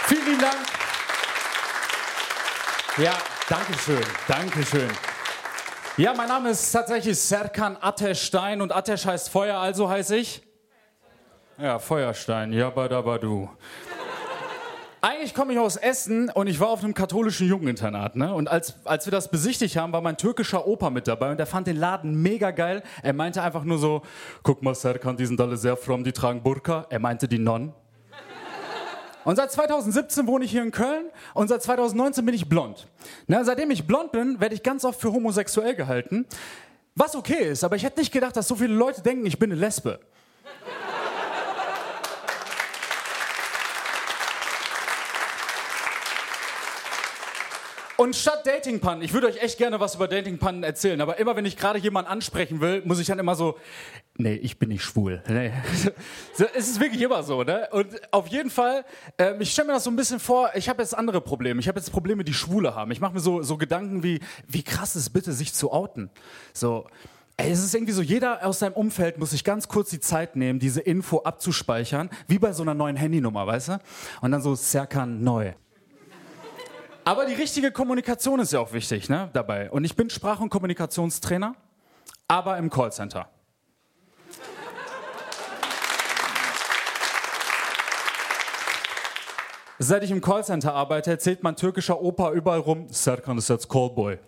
Vielen 0.07 0.25
lieben 0.25 0.41
Dank. 0.41 0.57
Ja, 2.97 3.13
danke 3.47 3.73
schön, 3.79 4.05
danke 4.27 4.65
schön. 4.65 4.89
Ja, 5.95 6.13
mein 6.13 6.27
Name 6.27 6.49
ist 6.49 6.69
tatsächlich 6.69 7.17
Serkan 7.17 7.77
Ateşstein 7.79 8.61
und 8.61 8.73
Ateş 8.73 9.05
heißt 9.05 9.29
Feuer, 9.29 9.57
also 9.57 9.89
heiße 9.89 10.17
ich? 10.17 10.41
Ja, 11.57 11.79
Feuerstein, 11.79 12.51
du. 13.19 13.49
Eigentlich 15.09 15.33
komme 15.33 15.53
ich 15.53 15.59
aus 15.59 15.77
Essen 15.77 16.29
und 16.31 16.47
ich 16.47 16.59
war 16.59 16.67
auf 16.67 16.83
einem 16.83 16.93
katholischen 16.93 17.47
Jugendinternat. 17.47 18.17
Ne? 18.17 18.33
Und 18.33 18.49
als, 18.49 18.73
als 18.83 19.05
wir 19.05 19.11
das 19.11 19.31
besichtigt 19.31 19.77
haben, 19.77 19.93
war 19.93 20.01
mein 20.01 20.17
türkischer 20.17 20.67
Opa 20.67 20.89
mit 20.89 21.07
dabei 21.07 21.31
und 21.31 21.37
der 21.37 21.45
fand 21.45 21.65
den 21.65 21.77
Laden 21.77 22.21
mega 22.21 22.51
geil. 22.51 22.83
Er 23.03 23.13
meinte 23.13 23.41
einfach 23.41 23.63
nur 23.63 23.77
so, 23.77 24.01
guck 24.43 24.61
mal 24.63 24.75
Serkan, 24.75 25.15
die 25.15 25.25
sind 25.25 25.39
alle 25.39 25.55
sehr 25.55 25.77
fromm, 25.77 26.03
die 26.03 26.11
tragen 26.11 26.43
Burka. 26.43 26.87
Er 26.89 26.99
meinte 26.99 27.29
die 27.29 27.39
Nonnen. 27.39 27.71
Und 29.23 29.37
seit 29.37 29.49
2017 29.49 30.27
wohne 30.27 30.43
ich 30.43 30.51
hier 30.51 30.61
in 30.61 30.71
Köln 30.71 31.05
und 31.33 31.47
seit 31.47 31.63
2019 31.63 32.25
bin 32.25 32.35
ich 32.35 32.49
blond. 32.49 32.89
Na, 33.27 33.45
seitdem 33.45 33.71
ich 33.71 33.87
blond 33.87 34.11
bin, 34.11 34.41
werde 34.41 34.55
ich 34.55 34.61
ganz 34.61 34.83
oft 34.83 34.99
für 34.99 35.13
homosexuell 35.13 35.75
gehalten. 35.75 36.25
Was 36.95 37.15
okay 37.15 37.51
ist, 37.51 37.63
aber 37.63 37.77
ich 37.77 37.85
hätte 37.85 38.01
nicht 38.01 38.11
gedacht, 38.11 38.35
dass 38.35 38.49
so 38.49 38.55
viele 38.55 38.73
Leute 38.73 39.01
denken, 39.03 39.25
ich 39.25 39.39
bin 39.39 39.53
eine 39.53 39.61
Lesbe. 39.61 40.01
Und 47.97 48.15
statt 48.15 48.45
Datingpannen, 48.45 49.03
ich 49.03 49.11
würde 49.13 49.25
euch 49.25 49.41
echt 49.41 49.57
gerne 49.57 49.79
was 49.79 49.95
über 49.95 50.07
Datingpannen 50.07 50.63
erzählen, 50.63 51.01
aber 51.01 51.17
immer 51.17 51.35
wenn 51.35 51.45
ich 51.45 51.57
gerade 51.57 51.79
jemanden 51.79 52.11
ansprechen 52.11 52.61
will, 52.61 52.83
muss 52.85 52.99
ich 52.99 53.07
dann 53.07 53.17
immer 53.17 53.33
so, 53.33 53.57
nee, 54.17 54.35
ich 54.35 54.59
bin 54.59 54.69
nicht 54.69 54.83
schwul. 54.83 55.23
Nee. 55.27 55.51
Es 56.37 56.69
ist 56.69 56.79
wirklich 56.79 57.01
immer 57.01 57.23
so, 57.23 57.41
ne? 57.43 57.67
Und 57.71 57.87
auf 58.13 58.27
jeden 58.27 58.51
Fall, 58.51 58.85
ähm, 59.17 59.41
ich 59.41 59.51
stelle 59.51 59.69
mir 59.69 59.73
das 59.73 59.83
so 59.83 59.89
ein 59.89 59.95
bisschen 59.95 60.19
vor, 60.19 60.51
ich 60.53 60.69
habe 60.69 60.83
jetzt 60.83 60.95
andere 60.95 61.21
Probleme. 61.21 61.59
Ich 61.59 61.67
habe 61.67 61.79
jetzt 61.79 61.91
Probleme, 61.91 62.23
die 62.23 62.35
Schwule 62.35 62.75
haben. 62.75 62.91
Ich 62.91 63.01
mache 63.01 63.15
mir 63.15 63.19
so, 63.19 63.41
so 63.41 63.57
Gedanken 63.57 64.03
wie, 64.03 64.19
wie 64.47 64.61
krass 64.61 64.95
ist 64.95 65.09
bitte, 65.09 65.33
sich 65.33 65.53
zu 65.53 65.71
outen. 65.71 66.11
So, 66.53 66.85
Ey, 67.39 67.51
es 67.51 67.63
ist 67.63 67.75
irgendwie 67.75 67.93
so, 67.93 68.01
jeder 68.01 68.43
aus 68.43 68.59
seinem 68.59 68.73
Umfeld 68.73 69.19
muss 69.19 69.29
sich 69.29 69.43
ganz 69.43 69.67
kurz 69.67 69.91
die 69.91 69.99
Zeit 69.99 70.35
nehmen, 70.35 70.57
diese 70.57 70.81
Info 70.81 71.19
abzuspeichern, 71.19 72.09
wie 72.27 72.39
bei 72.39 72.51
so 72.51 72.63
einer 72.63 72.73
neuen 72.73 72.95
Handynummer, 72.95 73.45
weißt 73.45 73.67
du? 73.69 73.79
Und 74.21 74.31
dann 74.31 74.41
so 74.41 74.55
Serkan 74.55 75.23
neu. 75.23 75.53
Aber 77.07 77.25
die 77.25 77.35
richtige 77.35 77.71
Kommunikation 77.71 78.41
ist 78.41 78.51
ja 78.51 78.59
auch 78.59 78.73
wichtig 78.73 79.07
ne, 79.07 79.29
dabei. 79.31 79.71
Und 79.71 79.85
ich 79.85 79.95
bin 79.95 80.09
Sprach- 80.09 80.41
und 80.41 80.49
Kommunikationstrainer, 80.49 81.55
aber 82.27 82.57
im 82.57 82.69
Callcenter. 82.69 83.29
Seit 89.79 90.03
ich 90.03 90.11
im 90.11 90.19
Callcenter 90.19 90.73
arbeite, 90.73 91.11
erzählt 91.11 91.43
mein 91.43 91.55
türkischer 91.55 92.01
Opa 92.01 92.33
überall 92.33 92.59
rum, 92.59 92.87
Serkan 92.89 93.37
ist 93.37 93.47
jetzt 93.47 93.69
Callboy. 93.69 94.19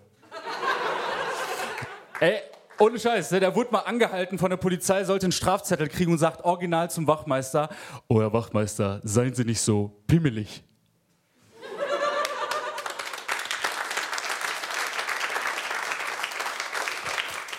Ey, 2.22 2.39
ohne 2.80 2.98
Scheiß, 2.98 3.32
ne? 3.32 3.42
der 3.42 3.54
wurde 3.56 3.72
mal 3.74 3.80
angehalten 3.80 4.38
von 4.38 4.52
der 4.52 4.58
Polizei, 4.58 5.04
sollte 5.04 5.26
einen 5.26 5.34
Strafzettel 5.34 5.89
kriegen 5.89 6.13
und 6.13 6.18
sagt 6.18 6.46
original 6.46 6.89
zum 6.89 7.08
Wachmeister, 7.08 7.68
oh 8.08 8.22
Herr 8.22 8.32
Wachmeister, 8.32 9.02
seien 9.04 9.34
Sie 9.34 9.44
nicht 9.44 9.60
so 9.60 10.02
pimmelig. 10.08 10.63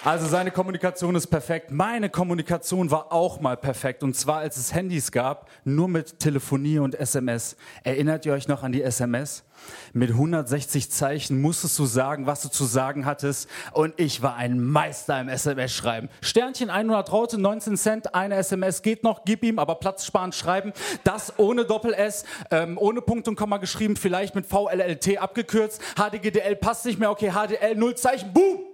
Also 0.02 0.26
seine 0.26 0.50
Kommunikation 0.50 1.14
ist 1.14 1.26
perfekt. 1.26 1.70
Meine 1.70 2.08
Kommunikation 2.08 2.90
war 2.90 3.12
auch 3.12 3.38
mal 3.38 3.58
perfekt. 3.58 4.02
Und 4.02 4.16
zwar, 4.16 4.38
als 4.38 4.56
es 4.56 4.72
Handys 4.72 5.12
gab, 5.12 5.50
nur 5.64 5.88
mit 5.88 6.18
Telefonie 6.20 6.78
und 6.78 6.94
SMS. 6.94 7.54
Erinnert 7.84 8.24
ihr 8.24 8.32
euch 8.32 8.48
noch 8.48 8.62
an 8.62 8.72
die 8.72 8.82
SMS? 8.82 9.44
Mit 9.92 10.08
160 10.08 10.90
Zeichen 10.90 11.42
musstest 11.42 11.78
du 11.78 11.84
sagen, 11.84 12.24
was 12.24 12.40
du 12.40 12.48
zu 12.48 12.64
sagen 12.64 13.04
hattest. 13.04 13.46
Und 13.72 13.92
ich 13.98 14.22
war 14.22 14.36
ein 14.36 14.58
Meister 14.58 15.20
im 15.20 15.28
SMS-Schreiben. 15.28 16.08
Sternchen 16.22 16.70
100 16.70 17.12
Raute, 17.12 17.38
19 17.38 17.76
Cent, 17.76 18.14
eine 18.14 18.36
SMS 18.36 18.80
geht 18.80 19.04
noch, 19.04 19.26
gib 19.26 19.44
ihm, 19.44 19.58
aber 19.58 19.74
Platz 19.74 20.06
sparen, 20.06 20.32
schreiben. 20.32 20.72
Das 21.04 21.38
ohne 21.38 21.66
Doppel-S, 21.66 22.24
ähm, 22.50 22.78
ohne 22.78 23.02
Punkt 23.02 23.28
und 23.28 23.36
Komma 23.36 23.58
geschrieben, 23.58 23.96
vielleicht 23.96 24.34
mit 24.34 24.46
VLLT 24.46 25.18
abgekürzt. 25.18 25.82
HDGDL 25.96 26.56
passt 26.56 26.86
nicht 26.86 26.98
mehr, 26.98 27.10
okay, 27.10 27.32
HDL, 27.32 27.76
null 27.76 27.96
Zeichen, 27.96 28.32
boom! 28.32 28.69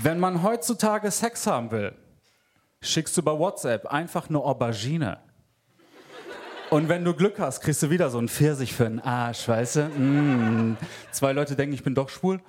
Wenn 0.00 0.18
man 0.18 0.42
heutzutage 0.42 1.10
Sex 1.10 1.46
haben 1.46 1.70
will, 1.70 1.92
schickst 2.80 3.16
du 3.16 3.22
bei 3.22 3.32
WhatsApp 3.32 3.86
einfach 3.86 4.28
eine 4.28 4.38
Aubergine. 4.38 5.18
Und 6.70 6.88
wenn 6.88 7.04
du 7.04 7.12
Glück 7.12 7.38
hast, 7.38 7.60
kriegst 7.60 7.82
du 7.82 7.90
wieder 7.90 8.08
so 8.08 8.16
einen 8.16 8.28
Pfirsich 8.28 8.72
für 8.72 8.84
den 8.84 9.00
Arsch, 9.00 9.46
weißt 9.46 9.76
du? 9.76 9.80
Mm. 9.88 10.78
Zwei 11.10 11.32
Leute 11.32 11.54
denken, 11.54 11.74
ich 11.74 11.82
bin 11.82 11.94
doch 11.94 12.08
schwul. 12.08 12.40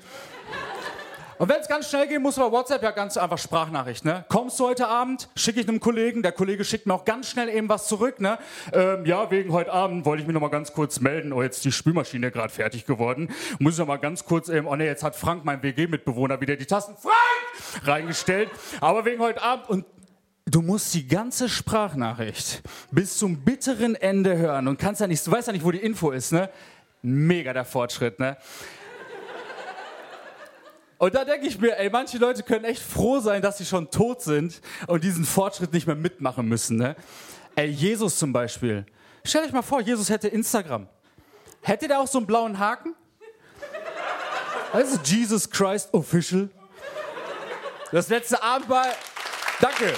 Und 1.37 1.49
wenn 1.49 1.59
es 1.59 1.67
ganz 1.67 1.89
schnell 1.89 2.07
gehen 2.07 2.21
muss, 2.21 2.35
bei 2.35 2.51
WhatsApp 2.51 2.83
ja 2.83 2.91
ganz 2.91 3.17
einfach 3.17 3.37
Sprachnachricht. 3.37 4.05
Ne? 4.05 4.25
Kommst 4.29 4.59
du 4.59 4.65
heute 4.65 4.87
Abend, 4.87 5.29
schicke 5.35 5.59
ich 5.59 5.67
einem 5.67 5.79
Kollegen, 5.79 6.21
der 6.23 6.31
Kollege 6.31 6.63
schickt 6.63 6.85
mir 6.85 6.93
auch 6.93 7.05
ganz 7.05 7.29
schnell 7.29 7.49
eben 7.49 7.69
was 7.69 7.87
zurück. 7.87 8.19
Ne? 8.19 8.37
Ähm, 8.71 9.05
ja, 9.05 9.29
wegen 9.31 9.51
heute 9.51 9.71
Abend 9.71 10.05
wollte 10.05 10.21
ich 10.21 10.27
mich 10.27 10.33
noch 10.33 10.41
mal 10.41 10.49
ganz 10.49 10.73
kurz 10.73 10.99
melden. 10.99 11.33
Oh, 11.33 11.41
jetzt 11.41 11.57
ist 11.57 11.65
die 11.65 11.71
Spülmaschine 11.71 12.31
gerade 12.31 12.53
fertig 12.53 12.85
geworden. 12.85 13.29
Muss 13.59 13.73
ich 13.73 13.79
noch 13.79 13.87
mal 13.87 13.97
ganz 13.97 14.25
kurz 14.25 14.49
eben, 14.49 14.67
oh 14.67 14.75
ne, 14.75 14.85
jetzt 14.85 15.03
hat 15.03 15.15
Frank, 15.15 15.45
mein 15.45 15.63
WG-Mitbewohner, 15.63 16.41
wieder 16.41 16.55
die 16.55 16.65
Tasten 16.65 16.95
Frank 16.95 17.15
reingestellt. 17.83 18.49
Aber 18.81 19.05
wegen 19.05 19.21
heute 19.21 19.41
Abend 19.41 19.69
und 19.69 19.85
Du 20.45 20.61
musst 20.61 20.93
die 20.93 21.07
ganze 21.07 21.47
Sprachnachricht 21.47 22.63
bis 22.91 23.17
zum 23.17 23.45
bitteren 23.45 23.95
Ende 23.95 24.37
hören 24.37 24.67
und 24.67 24.77
kannst 24.77 24.99
ja 24.99 25.07
nicht, 25.07 25.25
du 25.25 25.31
weißt 25.31 25.47
ja 25.47 25.53
nicht, 25.53 25.63
wo 25.63 25.71
die 25.71 25.79
Info 25.79 26.11
ist, 26.11 26.33
ne? 26.33 26.49
Mega 27.01 27.53
der 27.53 27.63
Fortschritt, 27.63 28.19
ne? 28.19 28.37
Und 31.03 31.13
da 31.13 31.25
denke 31.25 31.47
ich 31.47 31.59
mir, 31.59 31.77
ey, 31.77 31.89
manche 31.89 32.17
Leute 32.17 32.43
können 32.43 32.63
echt 32.63 32.81
froh 32.81 33.19
sein, 33.19 33.41
dass 33.41 33.57
sie 33.57 33.65
schon 33.65 33.91
tot 33.91 34.21
sind 34.21 34.61
und 34.87 35.03
diesen 35.03 35.25
Fortschritt 35.25 35.73
nicht 35.73 35.85
mehr 35.85 35.97
mitmachen 35.97 36.47
müssen, 36.47 36.77
ne? 36.77 36.95
Ey, 37.57 37.67
Jesus 37.67 38.17
zum 38.17 38.31
Beispiel. 38.31 38.85
Stell 39.25 39.43
euch 39.43 39.51
mal 39.51 39.63
vor, 39.63 39.81
Jesus 39.81 40.09
hätte 40.09 40.29
Instagram. 40.29 40.87
Hätte 41.61 41.89
der 41.89 41.99
auch 41.99 42.07
so 42.07 42.19
einen 42.19 42.25
blauen 42.25 42.57
Haken? 42.57 42.95
Also 44.71 44.97
Jesus 45.03 45.49
Christ 45.49 45.93
Official. 45.93 46.49
Das 47.91 48.07
letzte 48.07 48.41
Abendmahl. 48.41 48.87
Danke. 49.59 49.93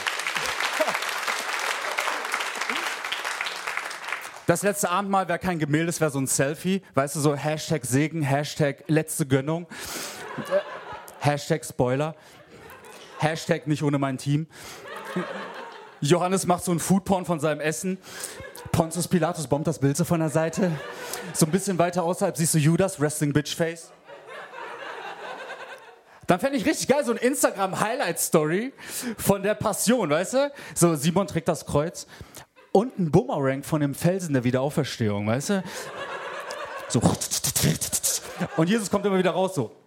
Das 4.47 4.63
letzte 4.63 4.89
Abendmahl 4.89 5.27
wäre 5.27 5.37
kein 5.37 5.59
Gemälde, 5.59 5.89
es 5.89 6.01
wäre 6.01 6.09
so 6.09 6.19
ein 6.19 6.25
Selfie. 6.25 6.81
Weißt 6.95 7.15
du, 7.15 7.19
so 7.19 7.35
Hashtag 7.35 7.85
Segen, 7.85 8.23
Hashtag 8.23 8.83
letzte 8.87 9.27
Gönnung, 9.27 9.67
Hashtag 11.25 11.65
Spoiler, 11.65 12.15
Hashtag 13.17 13.65
nicht 13.65 13.81
ohne 13.81 13.97
mein 13.97 14.19
Team. 14.19 14.45
Johannes 15.99 16.45
macht 16.45 16.63
so 16.63 16.71
ein 16.71 16.77
Foodporn 16.77 17.25
von 17.25 17.39
seinem 17.39 17.61
Essen. 17.61 17.97
Pontius 18.71 19.07
Pilatus 19.07 19.47
bombt 19.47 19.65
das 19.65 19.79
Bild 19.79 19.97
so 19.97 20.05
von 20.05 20.19
der 20.19 20.29
Seite. 20.29 20.71
So 21.33 21.47
ein 21.47 21.51
bisschen 21.51 21.79
weiter 21.79 22.03
außerhalb 22.03 22.37
siehst 22.37 22.53
du 22.53 22.59
Judas, 22.59 22.99
Wrestling 22.99 23.33
Bitch 23.33 23.55
Face. 23.55 23.91
Dann 26.27 26.39
fände 26.39 26.57
ich 26.57 26.65
richtig 26.65 26.87
geil, 26.87 27.03
so 27.03 27.11
ein 27.11 27.17
Instagram-Highlight-Story 27.17 28.73
von 29.17 29.41
der 29.41 29.55
Passion, 29.55 30.09
weißt 30.11 30.33
du? 30.33 30.51
So, 30.75 30.95
Simon 30.95 31.25
trägt 31.25 31.47
das 31.47 31.65
Kreuz 31.65 32.05
und 32.71 32.99
ein 32.99 33.09
Boomerang 33.09 33.63
von 33.63 33.81
dem 33.81 33.95
Felsen 33.95 34.33
der 34.33 34.43
Wiederauferstehung, 34.43 35.25
weißt 35.25 35.49
du? 35.49 35.63
So. 36.89 37.01
Und 38.57 38.69
Jesus 38.69 38.91
kommt 38.91 39.05
immer 39.05 39.17
wieder 39.17 39.31
raus, 39.31 39.55
so. 39.55 39.84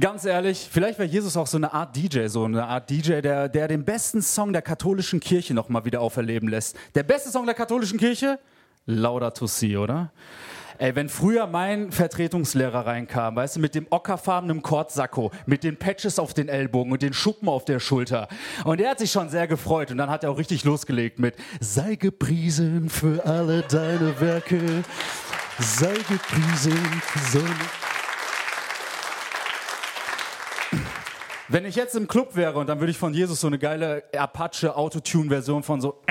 Ganz 0.00 0.24
ehrlich, 0.24 0.70
vielleicht 0.72 0.98
wäre 0.98 1.06
Jesus 1.06 1.36
auch 1.36 1.46
so 1.46 1.58
eine 1.58 1.74
Art 1.74 1.94
DJ, 1.94 2.26
so 2.28 2.44
eine 2.44 2.64
Art 2.66 2.88
DJ, 2.88 3.20
der, 3.20 3.50
der 3.50 3.68
den 3.68 3.84
besten 3.84 4.22
Song 4.22 4.54
der 4.54 4.62
katholischen 4.62 5.20
Kirche 5.20 5.52
nochmal 5.52 5.84
wieder 5.84 6.00
auferleben 6.00 6.48
lässt. 6.48 6.78
Der 6.94 7.02
beste 7.02 7.30
Song 7.30 7.44
der 7.44 7.54
katholischen 7.54 7.98
Kirche? 7.98 8.38
Laudato 8.86 9.46
Si, 9.46 9.76
oder? 9.76 10.10
Ey, 10.78 10.96
wenn 10.96 11.10
früher 11.10 11.46
mein 11.46 11.92
Vertretungslehrer 11.92 12.86
reinkam, 12.86 13.36
weißt 13.36 13.56
du, 13.56 13.60
mit 13.60 13.74
dem 13.74 13.86
ockerfarbenen 13.90 14.62
Kordsacko, 14.62 15.30
mit 15.44 15.62
den 15.62 15.76
Patches 15.76 16.18
auf 16.18 16.32
den 16.32 16.48
Ellbogen 16.48 16.90
und 16.90 17.02
den 17.02 17.12
Schuppen 17.12 17.50
auf 17.50 17.66
der 17.66 17.78
Schulter. 17.78 18.28
Und 18.64 18.80
er 18.80 18.92
hat 18.92 18.98
sich 18.98 19.12
schon 19.12 19.28
sehr 19.28 19.46
gefreut 19.46 19.90
und 19.90 19.98
dann 19.98 20.08
hat 20.08 20.24
er 20.24 20.30
auch 20.30 20.38
richtig 20.38 20.64
losgelegt 20.64 21.18
mit 21.18 21.36
Sei 21.60 21.96
gepriesen 21.96 22.88
für 22.88 23.22
alle 23.26 23.60
deine 23.60 24.18
Werke, 24.18 24.84
sei 25.58 25.92
gepriesen 26.08 26.78
für 27.02 27.38
seine... 27.38 27.91
Wenn 31.52 31.66
ich 31.66 31.76
jetzt 31.76 31.94
im 31.96 32.08
Club 32.08 32.34
wäre 32.34 32.58
und 32.58 32.66
dann 32.66 32.80
würde 32.80 32.92
ich 32.92 32.96
von 32.96 33.12
Jesus 33.12 33.42
so 33.42 33.46
eine 33.46 33.58
geile 33.58 34.04
Apache 34.16 34.74
Autotune-Version 34.74 35.62
von 35.62 35.82
so 35.82 36.02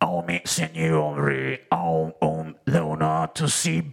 Oh, 0.00 0.22
me, 0.24 0.40
signori, 0.44 1.58
oh, 1.72 2.12
um, 2.20 2.54
Leonardo 2.64 3.48
si. 3.48 3.90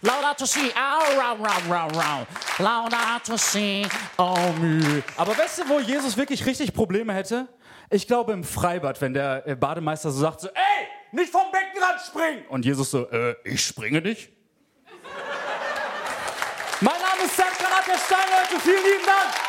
Laudato 0.00 0.46
si, 0.46 0.72
au, 0.74 1.20
rau, 1.20 1.36
rau, 1.44 1.68
rau, 1.68 1.88
rau. 1.88 2.26
Laudato 2.58 3.36
si, 3.36 3.86
oh, 4.16 4.36
me. 4.58 5.02
Aber 5.18 5.36
weißt 5.36 5.58
du, 5.58 5.68
wo 5.68 5.80
Jesus 5.80 6.16
wirklich 6.16 6.46
richtig 6.46 6.72
Probleme 6.72 7.12
hätte? 7.12 7.46
Ich 7.90 8.06
glaube 8.06 8.32
im 8.32 8.42
Freibad, 8.42 8.98
wenn 9.02 9.12
der 9.12 9.42
Bademeister 9.60 10.10
so 10.10 10.20
sagt 10.20 10.40
so, 10.40 10.48
ey, 10.48 10.86
nicht 11.12 11.30
vom 11.30 11.50
Beckenrand 11.86 12.00
springen! 12.00 12.44
Und 12.48 12.64
Jesus 12.64 12.90
so, 12.90 13.08
äh, 13.10 13.36
ich 13.44 13.64
springe 13.64 14.00
nicht. 14.00 14.30
mein 16.80 16.94
Name 16.94 17.24
ist 17.24 17.36
Sam 17.36 17.46
Karat, 17.58 17.86
der 17.86 17.98
Stein, 17.98 18.28
Leute, 18.30 18.60
vielen 18.62 18.84
lieben 18.84 19.06
Dank. 19.06 19.45